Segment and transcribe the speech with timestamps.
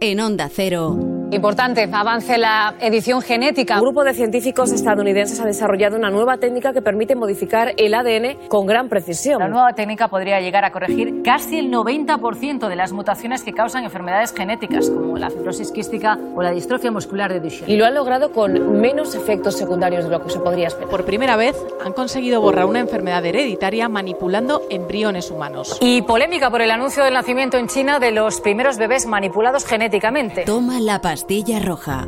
[0.00, 1.15] En Onda Cero.
[1.32, 3.74] Importante, avance la edición genética.
[3.74, 8.48] Un grupo de científicos estadounidenses ha desarrollado una nueva técnica que permite modificar el ADN
[8.48, 9.40] con gran precisión.
[9.40, 13.82] La nueva técnica podría llegar a corregir casi el 90% de las mutaciones que causan
[13.82, 17.72] enfermedades genéticas, como la fibrosis quística o la distrofia muscular de Duchenne.
[17.72, 20.90] Y lo han logrado con menos efectos secundarios de lo que se podría esperar.
[20.90, 25.76] Por primera vez han conseguido borrar una enfermedad hereditaria manipulando embriones humanos.
[25.80, 30.44] Y polémica por el anuncio del nacimiento en China de los primeros bebés manipulados genéticamente.
[30.44, 32.06] Toma la pastilla roja.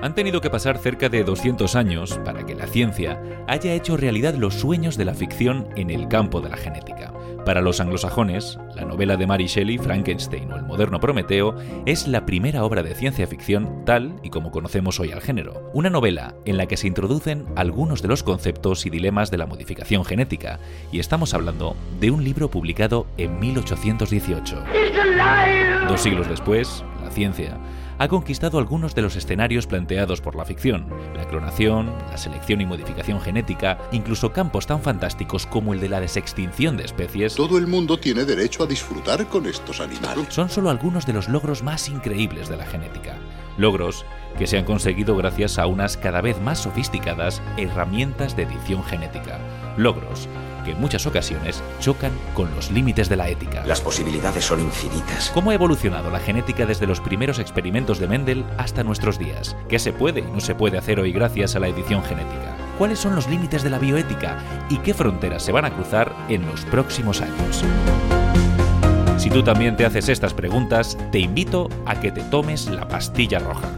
[0.00, 4.32] Han tenido que pasar cerca de 200 años para que la ciencia haya hecho realidad
[4.36, 7.12] los sueños de la ficción en el campo de la genética.
[7.44, 11.54] Para los anglosajones, la novela de Mary Shelley, Frankenstein o el moderno Prometeo
[11.84, 15.70] es la primera obra de ciencia ficción tal y como conocemos hoy al género.
[15.74, 19.46] Una novela en la que se introducen algunos de los conceptos y dilemas de la
[19.46, 20.58] modificación genética,
[20.90, 24.64] y estamos hablando de un libro publicado en 1818.
[25.88, 27.58] Dos siglos después, ciencia
[27.98, 32.66] ha conquistado algunos de los escenarios planteados por la ficción, la clonación, la selección y
[32.66, 37.36] modificación genética, incluso campos tan fantásticos como el de la desextinción de especies.
[37.36, 40.26] Todo el mundo tiene derecho a disfrutar con estos animales.
[40.30, 43.14] Son solo algunos de los logros más increíbles de la genética.
[43.56, 44.04] Logros
[44.36, 49.38] que se han conseguido gracias a unas cada vez más sofisticadas herramientas de edición genética.
[49.76, 50.28] Logros
[50.64, 53.64] que en muchas ocasiones chocan con los límites de la ética.
[53.66, 55.30] Las posibilidades son infinitas.
[55.34, 59.56] ¿Cómo ha evolucionado la genética desde los primeros experimentos de Mendel hasta nuestros días?
[59.68, 62.56] ¿Qué se puede y no se puede hacer hoy gracias a la edición genética?
[62.78, 64.38] ¿Cuáles son los límites de la bioética
[64.68, 67.64] y qué fronteras se van a cruzar en los próximos años?
[69.18, 73.38] Si tú también te haces estas preguntas, te invito a que te tomes la pastilla
[73.38, 73.68] roja.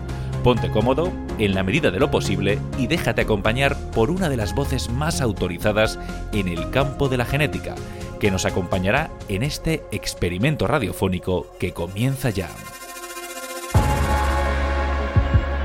[0.45, 4.55] Ponte cómodo, en la medida de lo posible, y déjate acompañar por una de las
[4.55, 5.99] voces más autorizadas
[6.35, 7.75] en el campo de la genética,
[8.21, 12.51] que nos acompañará en este experimento radiofónico que comienza ya.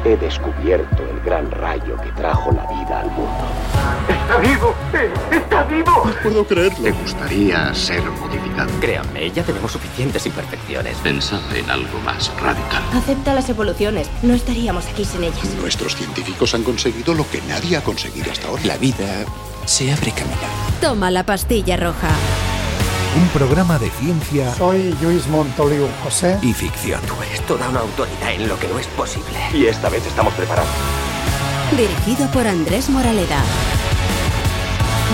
[0.06, 4.19] He descubierto el gran rayo que trajo la vida al mundo.
[4.30, 4.76] ¡Está vivo!
[5.32, 6.04] ¡Está vivo!
[6.06, 6.84] No puedo creerlo.
[6.84, 8.70] ¿Te gustaría ser modificado?
[8.80, 10.98] Créanme, ya tenemos suficientes imperfecciones.
[10.98, 12.84] Pensad en algo más radical.
[12.94, 14.08] Acepta las evoluciones.
[14.22, 15.44] No estaríamos aquí sin ellas.
[15.60, 18.62] Nuestros científicos han conseguido lo que nadie ha conseguido hasta ahora.
[18.66, 19.26] La vida
[19.66, 20.38] se abre camino.
[20.80, 22.10] Toma la pastilla roja.
[23.20, 24.54] Un programa de ciencia.
[24.54, 26.38] Soy Luis Montoliu José.
[26.44, 27.02] Y ficción.
[27.08, 29.40] Tú eres toda una autoridad en lo que no es posible.
[29.56, 30.70] Y esta vez estamos preparados.
[31.76, 33.42] Dirigido por Andrés Moraleda.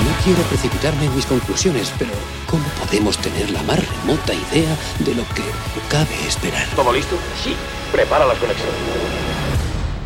[0.04, 2.12] No quiero precipitarme en mis conclusiones, pero
[2.50, 5.44] ¿cómo podemos tener la más remota idea de lo que
[5.90, 6.68] cabe esperar?
[6.76, 7.16] ¿Todo listo?
[7.42, 7.56] Sí.
[7.92, 8.76] Prepara las conexiones.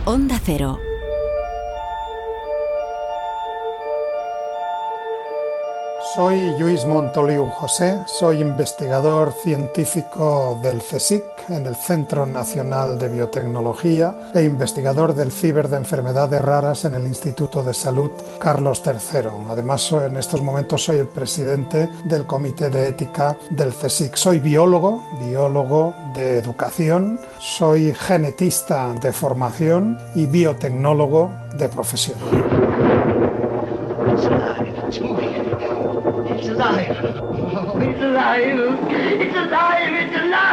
[0.06, 0.80] Onda Cero.
[6.20, 14.14] Soy Luis Montoliu José, soy investigador científico del CSIC en el Centro Nacional de Biotecnología
[14.36, 19.30] e investigador del Ciber de Enfermedades Raras en el Instituto de Salud Carlos III.
[19.50, 24.18] Además, en estos momentos soy el presidente del Comité de Ética del CSIC.
[24.18, 32.69] Soy biólogo, biólogo de educación, soy genetista de formación y biotecnólogo de profesión.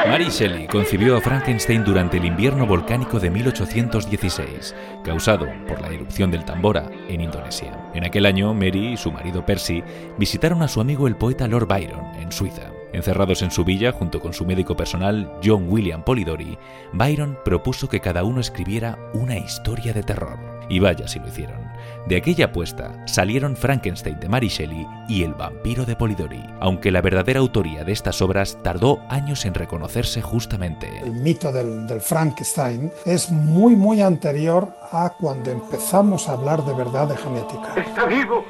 [0.09, 6.31] Mary Shelley concibió a Frankenstein durante el invierno volcánico de 1816, causado por la erupción
[6.31, 7.73] del Tambora en Indonesia.
[7.95, 9.83] En aquel año, Mary y su marido Percy
[10.17, 12.71] visitaron a su amigo el poeta Lord Byron en Suiza.
[12.93, 16.57] Encerrados en su villa junto con su médico personal John William Polidori,
[16.93, 20.39] Byron propuso que cada uno escribiera una historia de terror.
[20.69, 21.66] Y vaya si lo hicieron.
[22.07, 27.01] De aquella apuesta salieron Frankenstein de Mary Shelley y El vampiro de Polidori, aunque la
[27.01, 30.89] verdadera autoría de estas obras tardó años en reconocerse justamente.
[31.03, 36.75] El mito del, del Frankenstein es muy muy anterior a cuando empezamos a hablar de
[36.75, 37.75] verdad de genética.
[37.77, 38.45] ¡Está vivo!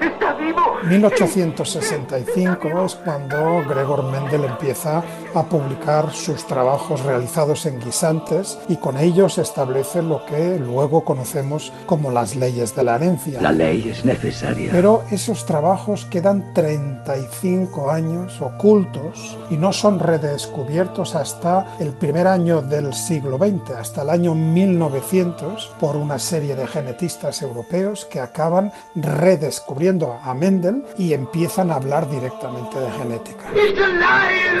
[0.00, 0.62] ¡Está vivo!
[0.84, 5.02] 1865 es cuando Gregor Mendel empieza
[5.34, 11.72] a publicar sus trabajos realizados en guisantes y con ellos establece lo que luego conocemos
[11.86, 13.40] como las leyes de la herencia.
[13.40, 14.70] La ley es necesaria.
[14.72, 22.62] Pero esos trabajos quedan 35 años ocultos y no son redescubiertos hasta el primer año
[22.62, 28.72] del siglo XX, hasta el año 1900 por una serie de genetistas europeos que acaban
[28.94, 33.44] redescubriendo a Mendel y empiezan a hablar directamente de genética.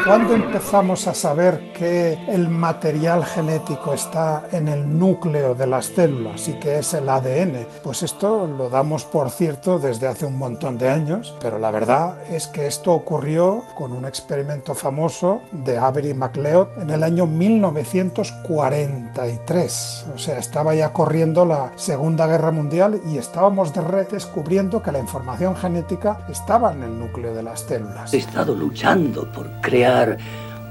[0.04, 6.48] Cuando empezamos a saber que el material genético está en el núcleo de las células
[6.48, 10.78] y que es el ADN, pues esto lo damos por cierto desde hace un montón
[10.78, 16.14] de años, pero la verdad es que esto ocurrió con un experimento famoso de Avery
[16.14, 20.06] MacLeod en el año 1943.
[20.14, 25.56] O sea, estaba ya corriendo la Segunda Guerra Mundial y estábamos redescubriendo que la información
[25.56, 28.12] genética estaba en el núcleo de las células.
[28.12, 30.18] He estado luchando por crear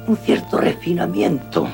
[0.06, 1.68] un cierto refinamiento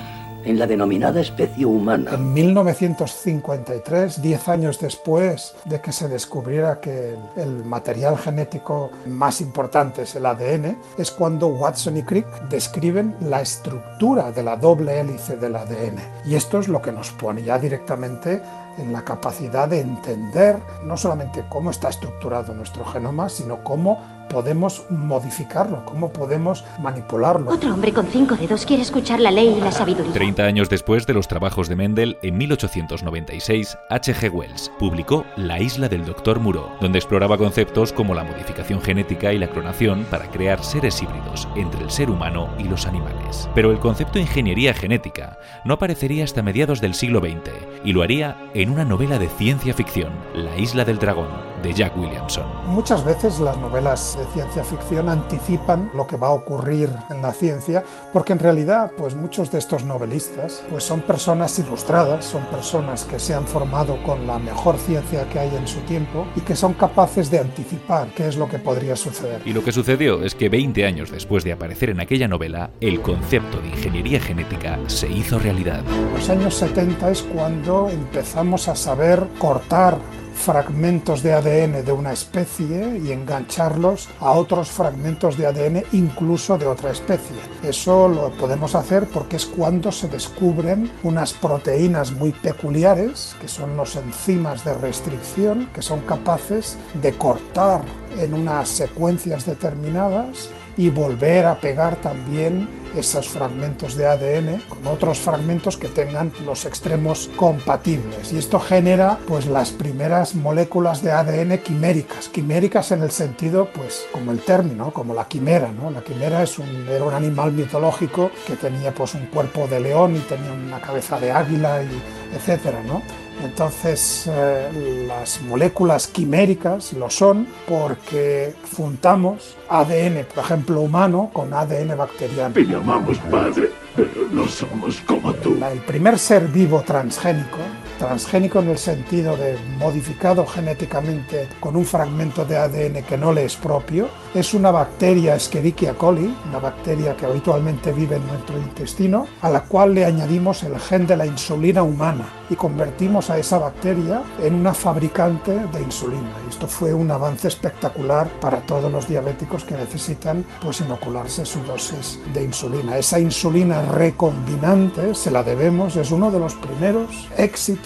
[0.46, 2.12] en la denominada especie humana.
[2.14, 10.04] En 1953, diez años después de que se descubriera que el material genético más importante
[10.04, 15.38] es el ADN, es cuando Watson y Crick describen la estructura de la doble hélice
[15.38, 16.00] del ADN.
[16.26, 18.42] Y esto es lo que nos pone ya directamente
[18.78, 24.00] en la capacidad de entender no solamente cómo está estructurado nuestro genoma, sino cómo
[24.30, 27.52] podemos modificarlo, cómo podemos manipularlo.
[27.52, 30.12] Otro hombre con cinco dedos quiere escuchar la ley y la sabiduría.
[30.12, 34.30] Treinta años después de los trabajos de Mendel, en 1896, H.G.
[34.32, 39.38] Wells publicó La isla del Doctor Muro, donde exploraba conceptos como la modificación genética y
[39.38, 43.48] la clonación para crear seres híbridos entre el ser humano y los animales.
[43.54, 47.52] Pero el concepto de ingeniería genética no aparecería hasta mediados del siglo XX,
[47.84, 51.30] y lo haría en una novela de ciencia ficción, La isla del dragón,
[51.64, 52.46] de Jack Williamson.
[52.68, 57.32] Muchas veces las novelas de ciencia ficción anticipan lo que va a ocurrir en la
[57.32, 63.06] ciencia, porque en realidad, pues muchos de estos novelistas, pues son personas ilustradas, son personas
[63.06, 66.56] que se han formado con la mejor ciencia que hay en su tiempo y que
[66.56, 69.42] son capaces de anticipar qué es lo que podría suceder.
[69.46, 73.02] Y lo que sucedió es que 20 años después de aparecer en aquella novela, el
[73.02, 75.82] concepto de ingeniería genética se hizo realidad.
[76.14, 79.98] Los años 70 es cuando empezamos a saber cortar
[80.36, 86.68] fragmentos de ADN de una especie y engancharlos a otros fragmentos de ADN incluso de
[86.68, 87.38] otra especie.
[87.64, 93.76] Eso lo podemos hacer porque es cuando se descubren unas proteínas muy peculiares, que son
[93.76, 97.82] los enzimas de restricción, que son capaces de cortar
[98.20, 105.18] en unas secuencias determinadas y volver a pegar también esos fragmentos de ADN con otros
[105.20, 108.32] fragmentos que tengan los extremos compatibles.
[108.32, 112.30] Y esto genera pues las primeras moléculas de ADN quiméricas.
[112.30, 116.60] Quiméricas en el sentido pues como el término como la quimera no la quimera es
[116.60, 120.80] un, era un animal mitológico que tenía pues un cuerpo de león y tenía una
[120.80, 123.02] cabeza de águila y etcétera no
[123.44, 131.98] entonces, eh, las moléculas quiméricas lo son porque juntamos ADN, por ejemplo, humano con ADN
[131.98, 132.54] bacteriano.
[132.54, 135.58] Te llamamos padre, pero no somos como tú.
[135.72, 137.58] El primer ser vivo transgénico,
[137.98, 143.46] transgénico en el sentido de modificado genéticamente con un fragmento de ADN que no le
[143.46, 149.28] es propio, es una bacteria Escherichia coli, una bacteria que habitualmente vive en nuestro intestino,
[149.42, 153.58] a la cual le añadimos el gen de la insulina humana y convertimos a esa
[153.58, 156.32] bacteria en una fabricante de insulina.
[156.50, 162.20] Esto fue un avance espectacular para todos los diabéticos que necesitan pues inocularse su dosis
[162.34, 162.98] de insulina.
[162.98, 167.83] Esa insulina recombinante se la debemos, es uno de los primeros éxitos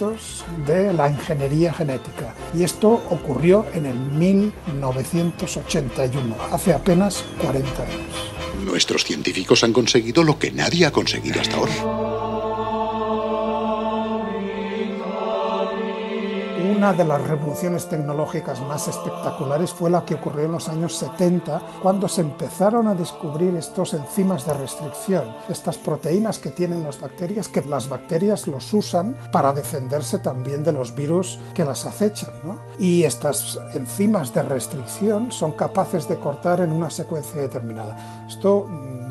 [0.66, 2.32] de la ingeniería genética.
[2.54, 7.96] Y esto ocurrió en el 1981, hace apenas 40 años.
[8.64, 12.07] Nuestros científicos han conseguido lo que nadie ha conseguido hasta ahora.
[16.78, 21.60] Una de las revoluciones tecnológicas más espectaculares fue la que ocurrió en los años 70,
[21.82, 27.48] cuando se empezaron a descubrir estos enzimas de restricción, estas proteínas que tienen las bacterias,
[27.48, 32.30] que las bacterias los usan para defenderse también de los virus que las acechan.
[32.44, 32.60] ¿no?
[32.78, 38.24] Y estas enzimas de restricción son capaces de cortar en una secuencia determinada.
[38.28, 38.68] Esto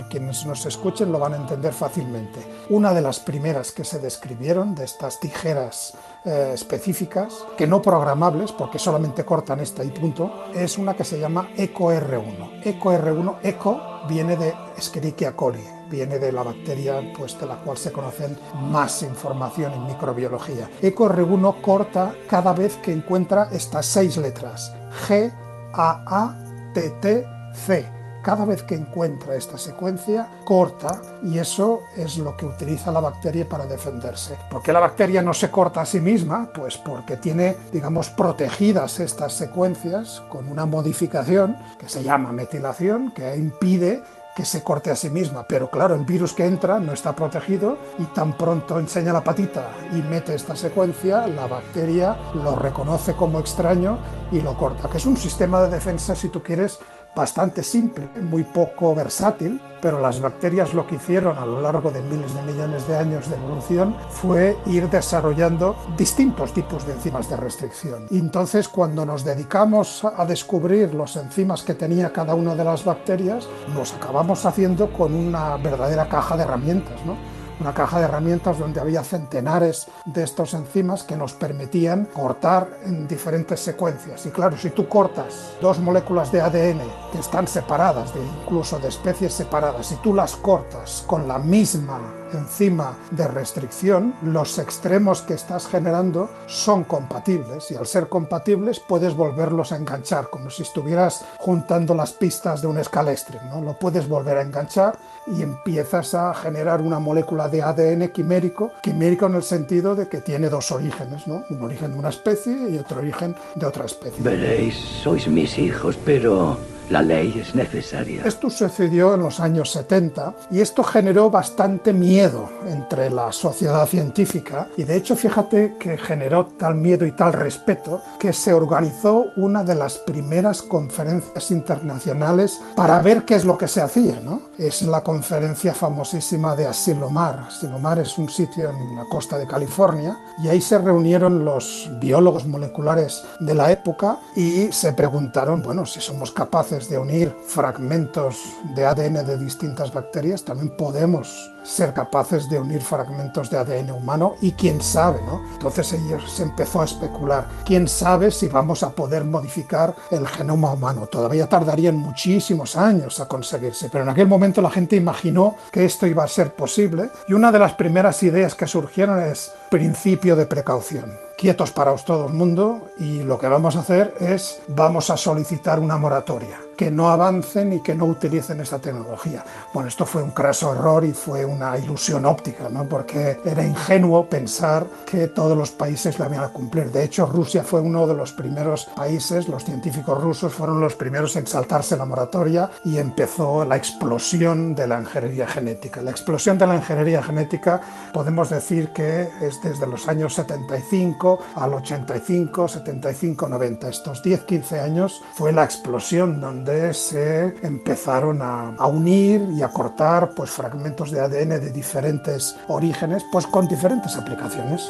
[0.09, 2.39] quienes nos escuchen lo van a entender fácilmente.
[2.69, 5.93] Una de las primeras que se describieron de estas tijeras
[6.27, 11.19] eh, específicas, que no programables, porque solamente cortan esta y punto, es una que se
[11.19, 12.63] llama EcoR1.
[12.63, 17.93] EcoR1, ECO viene de Escherichia coli, viene de la bacteria pues, de la cual se
[17.93, 18.37] conocen
[18.69, 20.69] más información en microbiología.
[20.81, 24.73] EcoR1 corta cada vez que encuentra estas seis letras,
[25.07, 25.31] G,
[25.73, 32.17] A, A, T, T, C cada vez que encuentra esta secuencia, corta y eso es
[32.17, 34.37] lo que utiliza la bacteria para defenderse.
[34.49, 36.49] ¿Por qué la bacteria no se corta a sí misma?
[36.53, 43.35] Pues porque tiene, digamos, protegidas estas secuencias con una modificación que se llama metilación, que
[43.35, 44.03] impide
[44.37, 47.79] que se corte a sí misma, pero claro, el virus que entra no está protegido
[47.97, 53.39] y tan pronto enseña la patita y mete esta secuencia, la bacteria lo reconoce como
[53.39, 53.97] extraño
[54.31, 56.77] y lo corta, que es un sistema de defensa, si tú quieres,
[57.17, 62.01] bastante simple, muy poco versátil, pero las bacterias lo que hicieron a lo largo de
[62.01, 67.37] miles de millones de años de evolución fue ir desarrollando distintos tipos de enzimas de
[67.37, 68.05] restricción.
[68.11, 72.85] Y entonces cuando nos dedicamos a descubrir los enzimas que tenía cada una de las
[72.85, 77.36] bacterias, nos acabamos haciendo con una verdadera caja de herramientas, ¿no?
[77.59, 83.07] Una caja de herramientas donde había centenares de estos enzimas que nos permitían cortar en
[83.07, 84.25] diferentes secuencias.
[84.25, 88.89] Y claro, si tú cortas dos moléculas de ADN que están separadas, de, incluso de
[88.89, 91.99] especies separadas, si tú las cortas con la misma
[92.33, 99.15] enzima de restricción, los extremos que estás generando son compatibles y al ser compatibles puedes
[99.15, 103.61] volverlos a enganchar, como si estuvieras juntando las pistas de un escalestri, ¿no?
[103.61, 104.97] Lo puedes volver a enganchar
[105.27, 110.21] y empiezas a generar una molécula de ADN quimérico, quimérico en el sentido de que
[110.21, 111.43] tiene dos orígenes, ¿no?
[111.49, 114.23] Un origen de una especie y otro origen de otra especie.
[114.23, 116.57] Veréis, sois mis hijos, pero
[116.89, 118.23] la ley es necesaria.
[118.25, 124.69] Esto sucedió en los años 70 y esto generó bastante miedo entre la sociedad científica
[124.77, 129.63] y de hecho fíjate que generó tal miedo y tal respeto que se organizó una
[129.63, 134.19] de las primeras conferencias internacionales para ver qué es lo que se hacía.
[134.21, 134.41] ¿no?
[134.57, 137.39] Es la conferencia famosísima de Asilomar.
[137.47, 142.45] Asilomar es un sitio en la costa de California y ahí se reunieron los biólogos
[142.45, 148.43] moleculares de la época y se preguntaron, bueno, si somos capaces de unir fragmentos
[148.75, 154.35] de ADN de distintas bacterias, también podemos ser capaces de unir fragmentos de ADN humano
[154.41, 155.41] y quién sabe, ¿no?
[155.53, 161.07] Entonces se empezó a especular, quién sabe si vamos a poder modificar el genoma humano.
[161.07, 166.07] Todavía tardarían muchísimos años a conseguirse, pero en aquel momento la gente imaginó que esto
[166.07, 170.45] iba a ser posible y una de las primeras ideas que surgieron es principio de
[170.45, 171.17] precaución.
[171.37, 175.79] Quietos paraos todo el mundo y lo que vamos a hacer es vamos a solicitar
[175.79, 179.43] una moratoria que no avancen y que no utilicen esta tecnología.
[179.73, 182.87] Bueno, esto fue un craso error y fue una ilusión óptica, ¿no?
[182.87, 186.91] porque era ingenuo pensar que todos los países la iban a cumplir.
[186.91, 191.35] De hecho, Rusia fue uno de los primeros países, los científicos rusos fueron los primeros
[191.35, 196.01] en saltarse la moratoria y empezó la explosión de la ingeniería genética.
[196.01, 197.81] La explosión de la ingeniería genética
[198.13, 203.89] podemos decir que es desde los años 75 al 85, 75, 90.
[203.89, 210.49] Estos 10-15 años fue la explosión donde se empezaron a, unir y a cortar pues,
[210.49, 214.81] fragmentos de ADN de diferentes orígenes pues, con diferentes aplicaciones.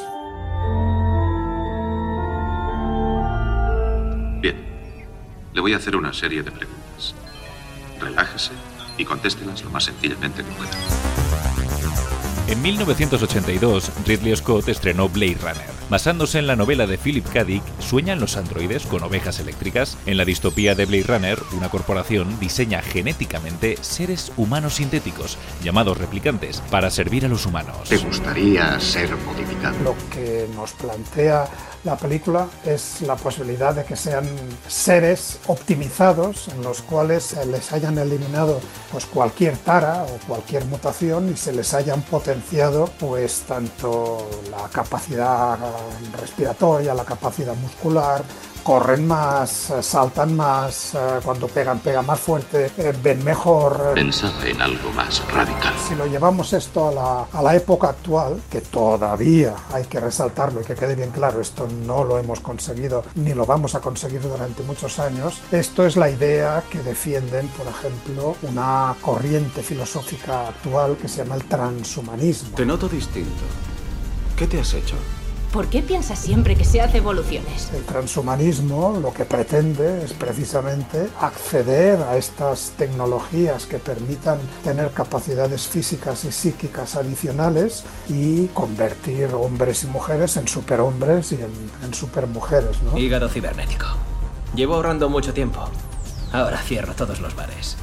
[4.40, 4.56] Bien,
[5.52, 7.14] le voy a hacer una serie de preguntas.
[8.00, 8.52] Relájese
[8.96, 10.70] y contéstelas lo más sencillamente que pueda.
[12.48, 15.77] En 1982, Ridley Scott estrenó Blade Runner.
[15.90, 17.44] Basándose en la novela de Philip K.
[17.44, 19.96] Dick, ¿sueñan los androides con ovejas eléctricas?
[20.04, 26.62] En la distopía de Blade Runner, una corporación diseña genéticamente seres humanos sintéticos, llamados replicantes,
[26.70, 27.88] para servir a los humanos.
[27.88, 29.78] ¿Te gustaría ser modificado?
[29.82, 31.48] Lo que nos plantea
[31.84, 34.28] la película es la posibilidad de que sean
[34.66, 41.36] seres optimizados en los cuales les hayan eliminado pues cualquier tara o cualquier mutación y
[41.36, 45.58] se les hayan potenciado pues tanto la capacidad
[46.20, 48.22] respiratoria, la capacidad muscular,
[48.68, 53.94] corren más, saltan más, eh, cuando pegan, pegan más fuerte, eh, ven mejor.
[53.94, 55.72] Pensaba en algo más radical.
[55.88, 60.60] Si lo llevamos esto a la, a la época actual, que todavía hay que resaltarlo
[60.60, 64.20] y que quede bien claro, esto no lo hemos conseguido ni lo vamos a conseguir
[64.20, 70.98] durante muchos años, esto es la idea que defienden, por ejemplo, una corriente filosófica actual
[71.00, 72.54] que se llama el transhumanismo.
[72.54, 73.44] Te noto distinto.
[74.36, 74.96] ¿Qué te has hecho?
[75.52, 77.70] ¿Por qué piensas siempre que se hace evoluciones?
[77.72, 85.66] El transhumanismo lo que pretende es precisamente acceder a estas tecnologías que permitan tener capacidades
[85.66, 91.52] físicas y psíquicas adicionales y convertir hombres y mujeres en superhombres y en,
[91.82, 92.82] en supermujeres.
[92.82, 92.98] ¿no?
[92.98, 93.86] Hígado cibernético.
[94.54, 95.66] Llevo ahorrando mucho tiempo.
[96.30, 97.78] Ahora cierro todos los bares.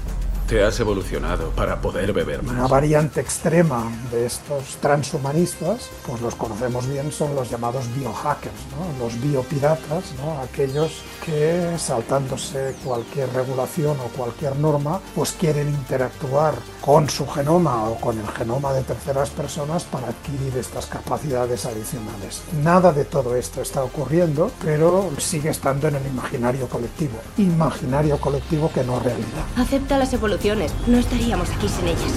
[0.48, 2.54] Te has evolucionado para poder beber más.
[2.54, 9.04] Una variante extrema de estos transhumanistas, pues los conocemos bien, son los llamados biohackers, ¿no?
[9.04, 10.40] los biopiratas, ¿no?
[10.42, 16.54] aquellos que saltándose cualquier regulación o cualquier norma, pues quieren interactuar
[16.86, 22.44] con su genoma o con el genoma de terceras personas para adquirir estas capacidades adicionales.
[22.62, 27.18] Nada de todo esto está ocurriendo, pero sigue estando en el imaginario colectivo.
[27.38, 29.46] Imaginario colectivo que no realidad.
[29.58, 30.72] Acepta las evoluciones.
[30.86, 32.14] No estaríamos aquí sin ellas.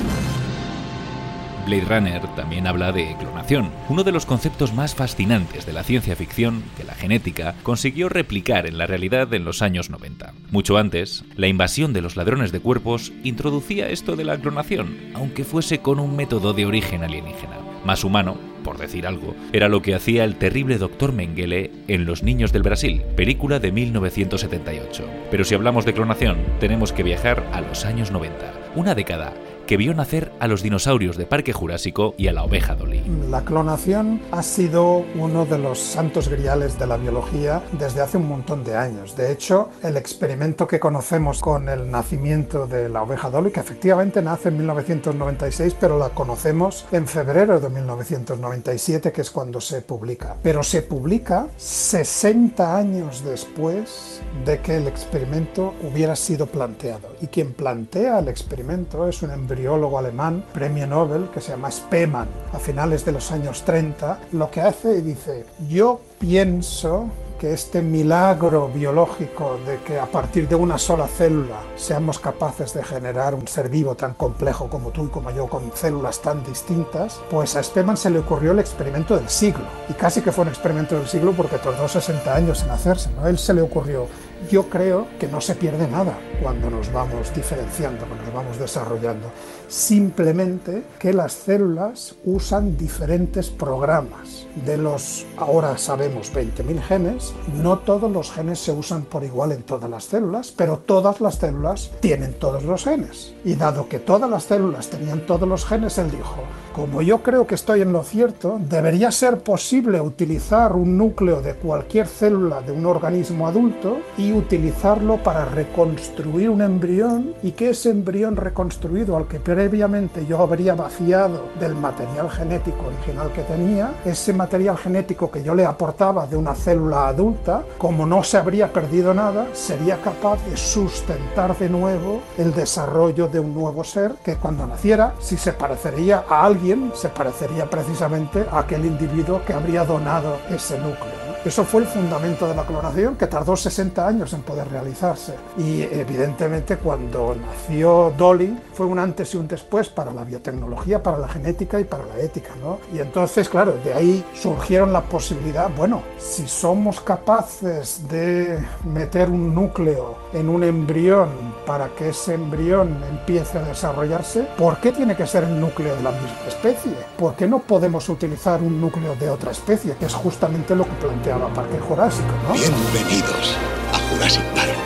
[1.69, 6.17] Blade Runner también habla de clonación, uno de los conceptos más fascinantes de la ciencia
[6.17, 10.33] ficción que la genética consiguió replicar en la realidad en los años 90.
[10.51, 15.45] Mucho antes, la invasión de los ladrones de cuerpos introducía esto de la clonación, aunque
[15.45, 19.95] fuese con un método de origen alienígena, más humano, por decir algo, era lo que
[19.95, 21.13] hacía el terrible Dr.
[21.13, 25.05] Mengele en Los Niños del Brasil, película de 1978.
[25.31, 29.35] Pero si hablamos de clonación, tenemos que viajar a los años 90, una década
[29.69, 33.03] que vio nacer a los dinosaurios de Parque Jurásico y a la oveja Dolly.
[33.29, 38.27] La clonación ha sido uno de los santos griales de la biología desde hace un
[38.27, 39.15] montón de años.
[39.15, 44.23] De hecho, el experimento que conocemos con el nacimiento de la oveja Dolly, que efectivamente
[44.23, 50.35] nace en 1996, pero la conocemos en febrero de 1997, que es cuando se publica.
[50.43, 57.15] Pero se publica 60 años después de que el experimento hubiera sido planteado.
[57.21, 61.71] Y quien plantea el experimento es un embrión biólogo alemán, premio Nobel, que se llama
[61.71, 67.53] Spemann, a finales de los años 30, lo que hace y dice, yo pienso que
[67.53, 73.35] este milagro biológico de que a partir de una sola célula seamos capaces de generar
[73.35, 77.55] un ser vivo tan complejo como tú y como yo, con células tan distintas, pues
[77.55, 79.65] a Spemann se le ocurrió el experimento del siglo.
[79.89, 83.11] Y casi que fue un experimento del siglo porque tardó 60 años en hacerse.
[83.13, 83.29] ¿no?
[83.29, 84.07] Él se le ocurrió,
[84.51, 89.31] yo creo que no se pierde nada cuando nos vamos diferenciando, cuando nos vamos desarrollando.
[89.69, 94.47] Simplemente que las células usan diferentes programas.
[94.65, 99.63] De los, ahora sabemos, 20.000 genes, no todos los genes se usan por igual en
[99.63, 103.35] todas las células, pero todas las células tienen todos los genes.
[103.45, 106.43] Y dado que todas las células tenían todos los genes, él dijo,
[106.79, 111.55] como yo creo que estoy en lo cierto, debería ser posible utilizar un núcleo de
[111.55, 117.91] cualquier célula de un organismo adulto y utilizarlo para reconstruir un embrión y que ese
[117.91, 124.33] embrión reconstruido al que previamente yo habría vaciado del material genético original que tenía, ese
[124.33, 129.13] material genético que yo le aportaba de una célula adulta, como no se habría perdido
[129.13, 134.65] nada, sería capaz de sustentar de nuevo el desarrollo de un nuevo ser que cuando
[134.65, 140.37] naciera, si se parecería a alguien, se parecería precisamente a aquel individuo que habría donado
[140.51, 141.28] ese núcleo.
[141.45, 145.35] Eso fue el fundamento de la clonación, que tardó 60 años en poder realizarse.
[145.57, 151.19] Y evidentemente cuando nació Dolly fue un antes y un después para la biotecnología, para
[151.19, 152.51] la genética y para la ética.
[152.61, 152.79] ¿no?
[152.93, 159.55] Y entonces, claro, de ahí surgieron la posibilidad, bueno, si somos capaces de meter un
[159.55, 161.29] núcleo en un embrión
[161.65, 166.03] para que ese embrión empiece a desarrollarse, ¿por qué tiene que ser el núcleo de
[166.03, 166.93] la misma especie?
[167.17, 169.95] ¿Por qué no podemos utilizar un núcleo de otra especie?
[169.95, 170.93] Que es justamente lo que
[171.29, 172.55] planteaba Parque Jurásico, ¿no?
[172.55, 173.57] Bienvenidos
[173.93, 174.77] a Jurassic Park.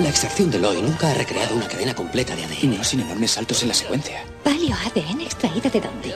[0.00, 2.58] La extracción de Loy nunca ha recreado una cadena completa de ADN.
[2.62, 4.24] Y no sin enormes saltos en la secuencia.
[4.44, 6.14] ¿Paleo ADN extraído de dónde?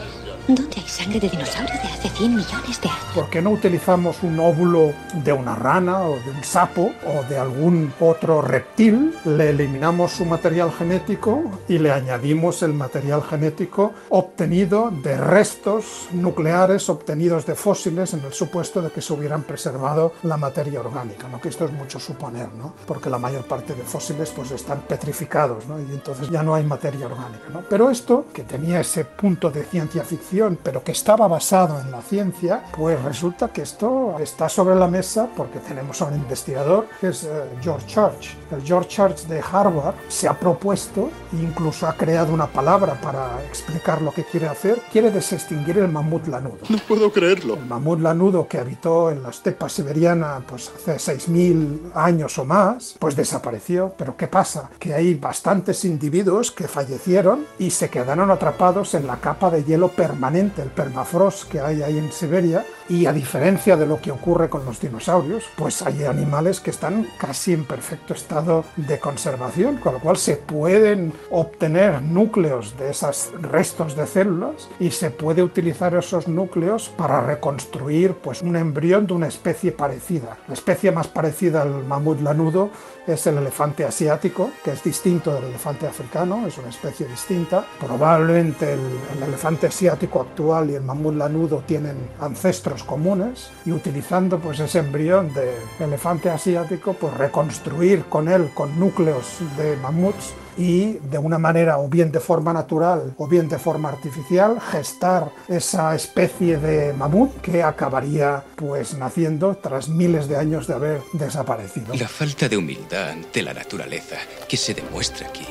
[0.48, 3.04] ¿Dónde hay sangre de dinosaurio de hace 100 millones de años?
[3.12, 4.92] ¿Por qué no utilizamos un óvulo
[5.24, 9.12] de una rana o de un sapo o de algún otro reptil?
[9.24, 16.88] Le eliminamos su material genético y le añadimos el material genético obtenido de restos nucleares
[16.90, 21.40] obtenidos de fósiles en el supuesto de que se hubieran preservado la materia orgánica, ¿no?
[21.40, 22.72] que esto es mucho suponer, ¿no?
[22.86, 25.80] porque la mayor parte de fósiles pues, están petrificados ¿no?
[25.80, 27.48] y entonces ya no hay materia orgánica.
[27.52, 27.62] ¿no?
[27.68, 32.02] Pero esto, que tenía ese punto de ciencia ficción, pero que estaba basado en la
[32.02, 37.08] ciencia, pues resulta que esto está sobre la mesa porque tenemos a un investigador que
[37.08, 37.26] es
[37.62, 38.36] George Church.
[38.50, 44.02] El George Church de Harvard se ha propuesto, incluso ha creado una palabra para explicar
[44.02, 46.58] lo que quiere hacer, quiere desextinguir el mamut lanudo.
[46.68, 47.54] No puedo creerlo.
[47.54, 52.94] El mamut lanudo que habitó en la estepa siberiana pues hace 6.000 años o más,
[52.98, 53.94] pues desapareció.
[53.96, 54.68] Pero ¿qué pasa?
[54.78, 59.88] Que hay bastantes individuos que fallecieron y se quedaron atrapados en la capa de hielo
[59.88, 64.48] permanente el permafrost que hay ahí en Siberia, y a diferencia de lo que ocurre
[64.48, 69.94] con los dinosaurios, pues hay animales que están casi en perfecto estado de conservación, con
[69.94, 75.94] lo cual se pueden obtener núcleos de esos restos de células y se puede utilizar
[75.94, 80.38] esos núcleos para reconstruir pues un embrión de una especie parecida.
[80.48, 82.70] La especie más parecida al mamut lanudo
[83.06, 87.64] es el elefante asiático, que es distinto del elefante africano, es una especie distinta.
[87.78, 88.80] Probablemente el,
[89.16, 94.80] el elefante asiático actual y el mamut lanudo tienen ancestros comunes y utilizando pues ese
[94.80, 101.38] embrión de elefante asiático pues reconstruir con él con núcleos de mamuts y de una
[101.38, 106.92] manera o bien de forma natural o bien de forma artificial gestar esa especie de
[106.92, 111.94] mamut que acabaría pues naciendo tras miles de años de haber desaparecido.
[111.94, 114.16] La falta de humildad ante la naturaleza
[114.48, 115.46] que se demuestra aquí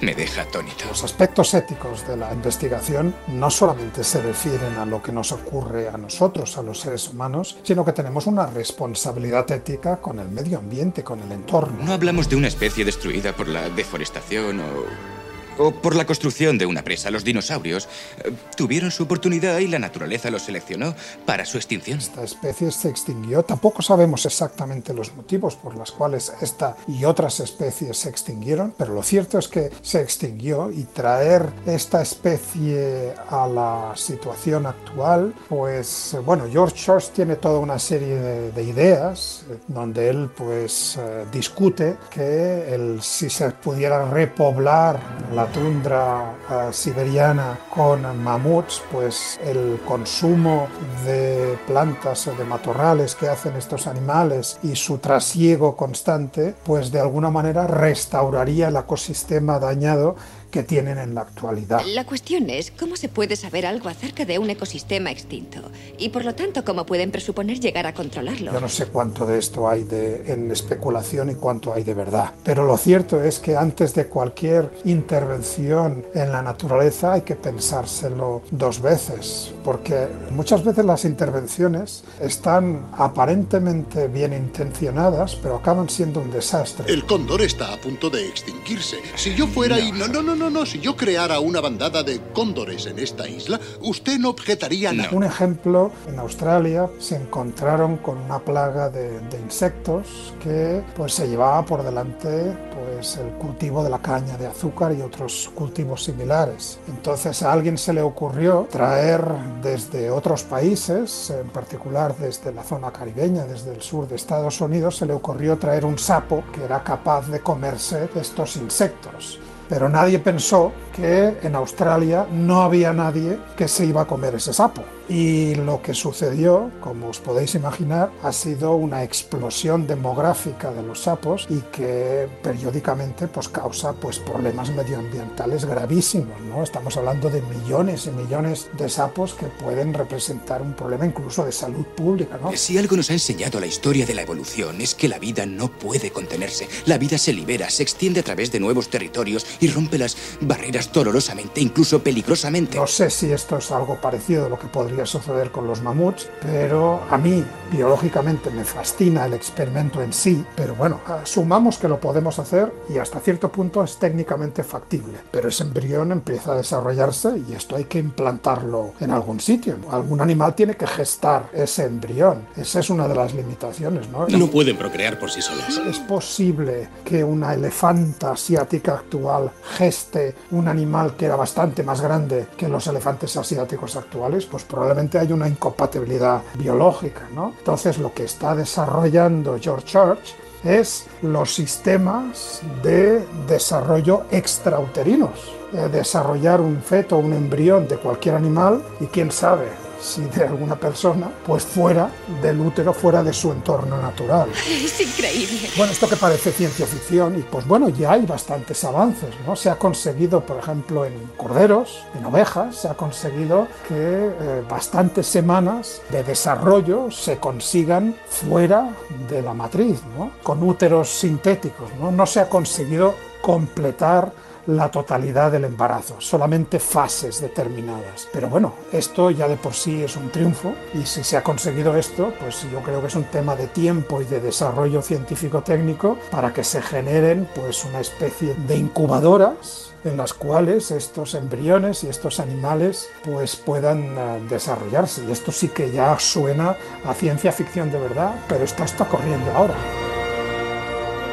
[0.00, 0.84] me deja atónito.
[0.88, 5.88] Los aspectos éticos de la investigación no solamente se refieren a lo que nos ocurre
[5.88, 10.58] a nosotros, a los seres humanos, sino que tenemos una responsabilidad ética con el medio
[10.58, 11.84] ambiente, con el entorno.
[11.84, 15.15] No hablamos de una especie destruida por la deforestación o
[15.58, 17.10] o por la construcción de una presa.
[17.10, 17.88] Los dinosaurios
[18.24, 21.98] eh, tuvieron su oportunidad y la naturaleza los seleccionó para su extinción.
[21.98, 23.42] Esta especie se extinguió.
[23.42, 28.94] Tampoco sabemos exactamente los motivos por los cuales esta y otras especies se extinguieron, pero
[28.94, 36.16] lo cierto es que se extinguió y traer esta especie a la situación actual, pues
[36.24, 41.96] bueno, George Shorts tiene toda una serie de, ideas eh, donde él pues eh, discute
[42.10, 44.98] que el, si se pudiera repoblar
[45.32, 50.68] la tundra uh, siberiana con mamuts, pues el consumo
[51.04, 57.00] de plantas o de matorrales que hacen estos animales y su trasiego constante, pues de
[57.00, 60.16] alguna manera restauraría el ecosistema dañado
[60.56, 61.82] que tienen en la actualidad.
[61.84, 65.60] La cuestión es cómo se puede saber algo acerca de un ecosistema extinto
[65.98, 68.54] y por lo tanto cómo pueden presuponer llegar a controlarlo.
[68.54, 72.32] Yo no sé cuánto de esto hay de, en especulación y cuánto hay de verdad,
[72.42, 78.40] pero lo cierto es que antes de cualquier intervención en la naturaleza hay que pensárselo
[78.50, 86.30] dos veces, porque muchas veces las intervenciones están aparentemente bien intencionadas, pero acaban siendo un
[86.30, 86.90] desastre.
[86.90, 88.96] El cóndor está a punto de extinguirse.
[89.16, 92.04] Si yo fuera y no, no, no, no no, no, si yo creara una bandada
[92.04, 95.10] de cóndores en esta isla, usted no objetaría nada.
[95.10, 101.64] Un ejemplo, en Australia se encontraron con una plaga de, insectos que pues se llevaba
[101.64, 106.78] por delante pues el cultivo de la caña de azúcar y otros cultivos similares.
[106.88, 109.22] Entonces a alguien se le ocurrió traer
[109.62, 114.96] desde otros países, en particular desde la zona caribeña, desde el sur de Estados Unidos,
[114.96, 120.18] se le ocurrió traer un sapo que era capaz de comerse estos insectos pero nadie
[120.18, 124.82] pensó que en Australia no había nadie que se iba a comer ese sapo.
[125.08, 131.02] Y lo que sucedió, como os podéis imaginar, ha sido una explosión demográfica de los
[131.02, 136.40] sapos y que periódicamente pues, causa pues, problemas medioambientales gravísimos.
[136.42, 136.64] ¿no?
[136.64, 141.52] Estamos hablando de millones y millones de sapos que pueden representar un problema incluso de
[141.52, 142.38] salud pública.
[142.42, 142.56] ¿no?
[142.56, 145.68] Si algo nos ha enseñado la historia de la evolución es que la vida no
[145.68, 146.68] puede contenerse.
[146.84, 150.92] La vida se libera, se extiende a través de nuevos territorios y rompe las barreras
[150.92, 152.76] dolorosamente, incluso peligrosamente.
[152.76, 156.28] No sé si esto es algo parecido a lo que podría suceder con los mamuts,
[156.40, 162.00] pero a mí biológicamente me fascina el experimento en sí, pero bueno, asumamos que lo
[162.00, 167.42] podemos hacer y hasta cierto punto es técnicamente factible, pero ese embrión empieza a desarrollarse
[167.48, 169.76] y esto hay que implantarlo en algún sitio.
[169.90, 174.26] Algún animal tiene que gestar ese embrión, esa es una de las limitaciones, ¿no?
[174.28, 175.76] No pueden procrear por sí solas.
[175.88, 182.46] Es posible que una elefanta asiática actual geste un animal que era bastante más grande
[182.56, 187.28] que los elefantes asiáticos actuales, pues probablemente probablemente hay una incompatibilidad biológica.
[187.34, 187.54] ¿no?
[187.58, 195.52] Entonces lo que está desarrollando George Church es los sistemas de desarrollo extrauterinos,
[195.90, 199.66] desarrollar un feto, un embrión de cualquier animal y quién sabe,
[200.00, 202.10] si de alguna persona, pues fuera
[202.42, 204.48] del útero, fuera de su entorno natural.
[204.86, 205.70] Es increíble.
[205.76, 209.56] Bueno, esto que parece ciencia ficción, y pues bueno, ya hay bastantes avances, ¿no?
[209.56, 215.26] Se ha conseguido, por ejemplo, en corderos, en ovejas, se ha conseguido que eh, bastantes
[215.26, 218.90] semanas de desarrollo se consigan fuera
[219.28, 220.32] de la matriz, ¿no?
[220.42, 222.10] Con úteros sintéticos, ¿no?
[222.10, 224.32] No se ha conseguido completar
[224.66, 228.28] la totalidad del embarazo, solamente fases determinadas.
[228.32, 231.96] Pero bueno, esto ya de por sí es un triunfo y si se ha conseguido
[231.96, 236.52] esto, pues yo creo que es un tema de tiempo y de desarrollo científico-técnico para
[236.52, 242.38] que se generen pues una especie de incubadoras en las cuales estos embriones y estos
[242.38, 245.24] animales pues puedan eh, desarrollarse.
[245.24, 249.50] Y esto sí que ya suena a ciencia ficción de verdad, pero esto está corriendo
[249.52, 249.74] ahora.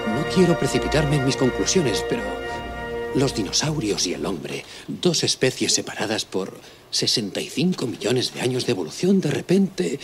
[0.08, 2.22] No quiero precipitarme en mis conclusiones, pero
[3.16, 6.60] los dinosaurios y el hombre, dos especies separadas por
[6.92, 10.00] 65 millones de años de evolución, de repente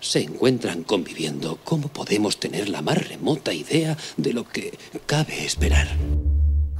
[0.00, 1.58] se encuentran conviviendo.
[1.64, 5.88] ¿Cómo podemos tener la más remota idea de lo que cabe esperar?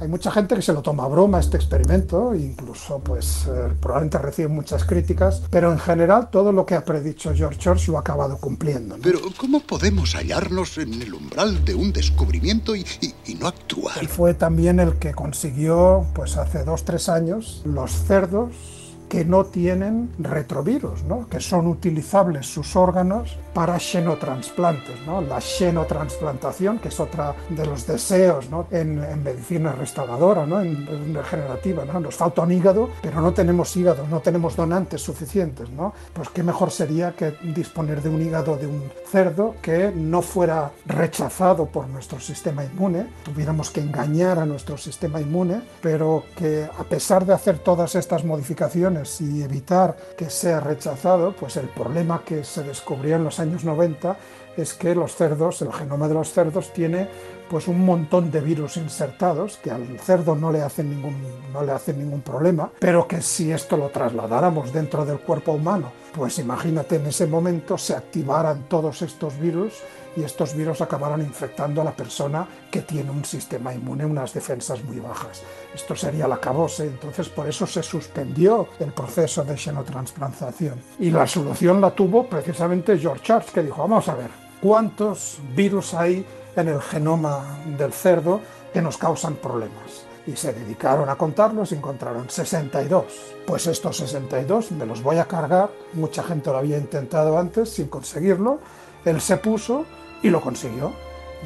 [0.01, 4.17] Hay mucha gente que se lo toma a broma este experimento, incluso pues eh, probablemente
[4.17, 7.99] recibe muchas críticas, pero en general todo lo que ha predicho George Church lo ha
[7.99, 8.97] acabado cumpliendo.
[9.03, 13.99] Pero ¿cómo podemos hallarnos en el umbral de un descubrimiento y, y, y no actuar?
[13.99, 18.80] Él fue también el que consiguió, pues hace dos, tres años, los cerdos
[19.11, 21.27] que no tienen retrovirus, ¿no?
[21.27, 25.19] que son utilizables sus órganos para xenotransplantes, ¿no?
[25.19, 28.67] la xenotransplantación, que es otra de los deseos ¿no?
[28.71, 30.61] en, en, medicina restauradora, ¿no?
[30.61, 31.83] en, en regenerativa.
[31.83, 31.99] ¿no?
[31.99, 35.69] Nos falta un hígado, pero no tenemos hígado, no tenemos donantes suficientes.
[35.69, 35.93] ¿no?
[36.13, 40.71] Pues qué mejor sería que disponer de un hígado de un cerdo que no fuera
[40.85, 46.83] rechazado por nuestro sistema inmune, tuviéramos que engañar a nuestro sistema inmune, pero que a
[46.85, 52.43] pesar de hacer todas estas modificaciones, y evitar que sea rechazado, pues el problema que
[52.43, 54.15] se descubrió en los años 90
[54.57, 57.07] es que los cerdos, el genoma de los cerdos tiene
[57.49, 61.15] pues un montón de virus insertados que al cerdo no le hacen ningún
[61.51, 65.91] no le hacen ningún problema, pero que si esto lo trasladáramos dentro del cuerpo humano,
[66.13, 69.73] pues imagínate en ese momento se activaran todos estos virus
[70.15, 74.83] y estos virus acabaran infectando a la persona que tiene un sistema inmune, unas defensas
[74.83, 75.41] muy bajas.
[75.73, 80.81] Esto sería la cabose, entonces por eso se suspendió el proceso de xenotransplantación.
[80.99, 84.29] Y la solución la tuvo precisamente George Church, que dijo, vamos a ver,
[84.61, 88.41] ¿cuántos virus hay en el genoma del cerdo
[88.73, 90.05] que nos causan problemas?
[90.27, 93.05] y se dedicaron a contarlos y encontraron 62.
[93.45, 97.87] Pues estos 62 me los voy a cargar, mucha gente lo había intentado antes sin
[97.87, 98.59] conseguirlo,
[99.03, 99.85] él se puso
[100.21, 100.93] y lo consiguió.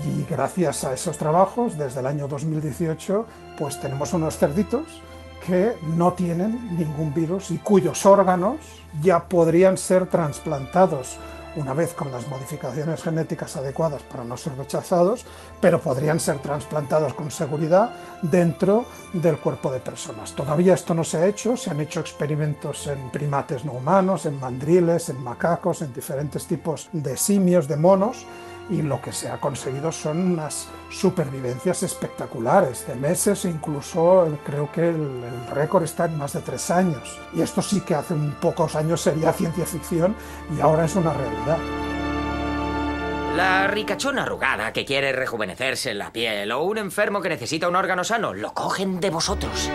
[0.05, 3.25] Y gracias a esos trabajos, desde el año 2018,
[3.57, 5.01] pues tenemos unos cerditos
[5.45, 8.57] que no tienen ningún virus y cuyos órganos
[9.01, 11.17] ya podrían ser trasplantados
[11.55, 15.25] una vez con las modificaciones genéticas adecuadas para no ser rechazados,
[15.61, 20.33] pero podrían ser trasplantados con seguridad dentro del cuerpo de personas.
[20.33, 24.39] Todavía esto no se ha hecho, se han hecho experimentos en primates no humanos, en
[24.39, 28.25] mandriles, en macacos, en diferentes tipos de simios, de monos,
[28.69, 34.71] y lo que se ha conseguido son unas supervivencias espectaculares de meses e incluso creo
[34.71, 38.13] que el, el récord está en más de tres años y esto sí que hace
[38.13, 40.15] un pocos años sería ciencia ficción
[40.55, 41.57] y ahora es una realidad.
[43.35, 47.75] La ricachona arrugada que quiere rejuvenecerse en la piel o un enfermo que necesita un
[47.75, 49.69] órgano sano lo cogen de vosotros.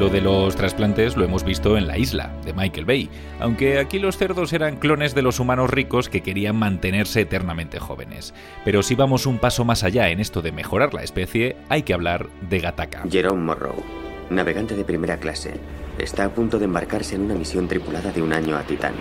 [0.00, 3.98] Lo de los trasplantes lo hemos visto en La Isla, de Michael Bay, aunque aquí
[3.98, 8.32] los cerdos eran clones de los humanos ricos que querían mantenerse eternamente jóvenes.
[8.64, 11.92] Pero si vamos un paso más allá en esto de mejorar la especie, hay que
[11.92, 13.02] hablar de Gataka.
[13.10, 13.74] Jerome Morrow,
[14.30, 15.60] navegante de primera clase,
[16.02, 18.94] está a punto de embarcarse en una misión tripulada de un año a Titán.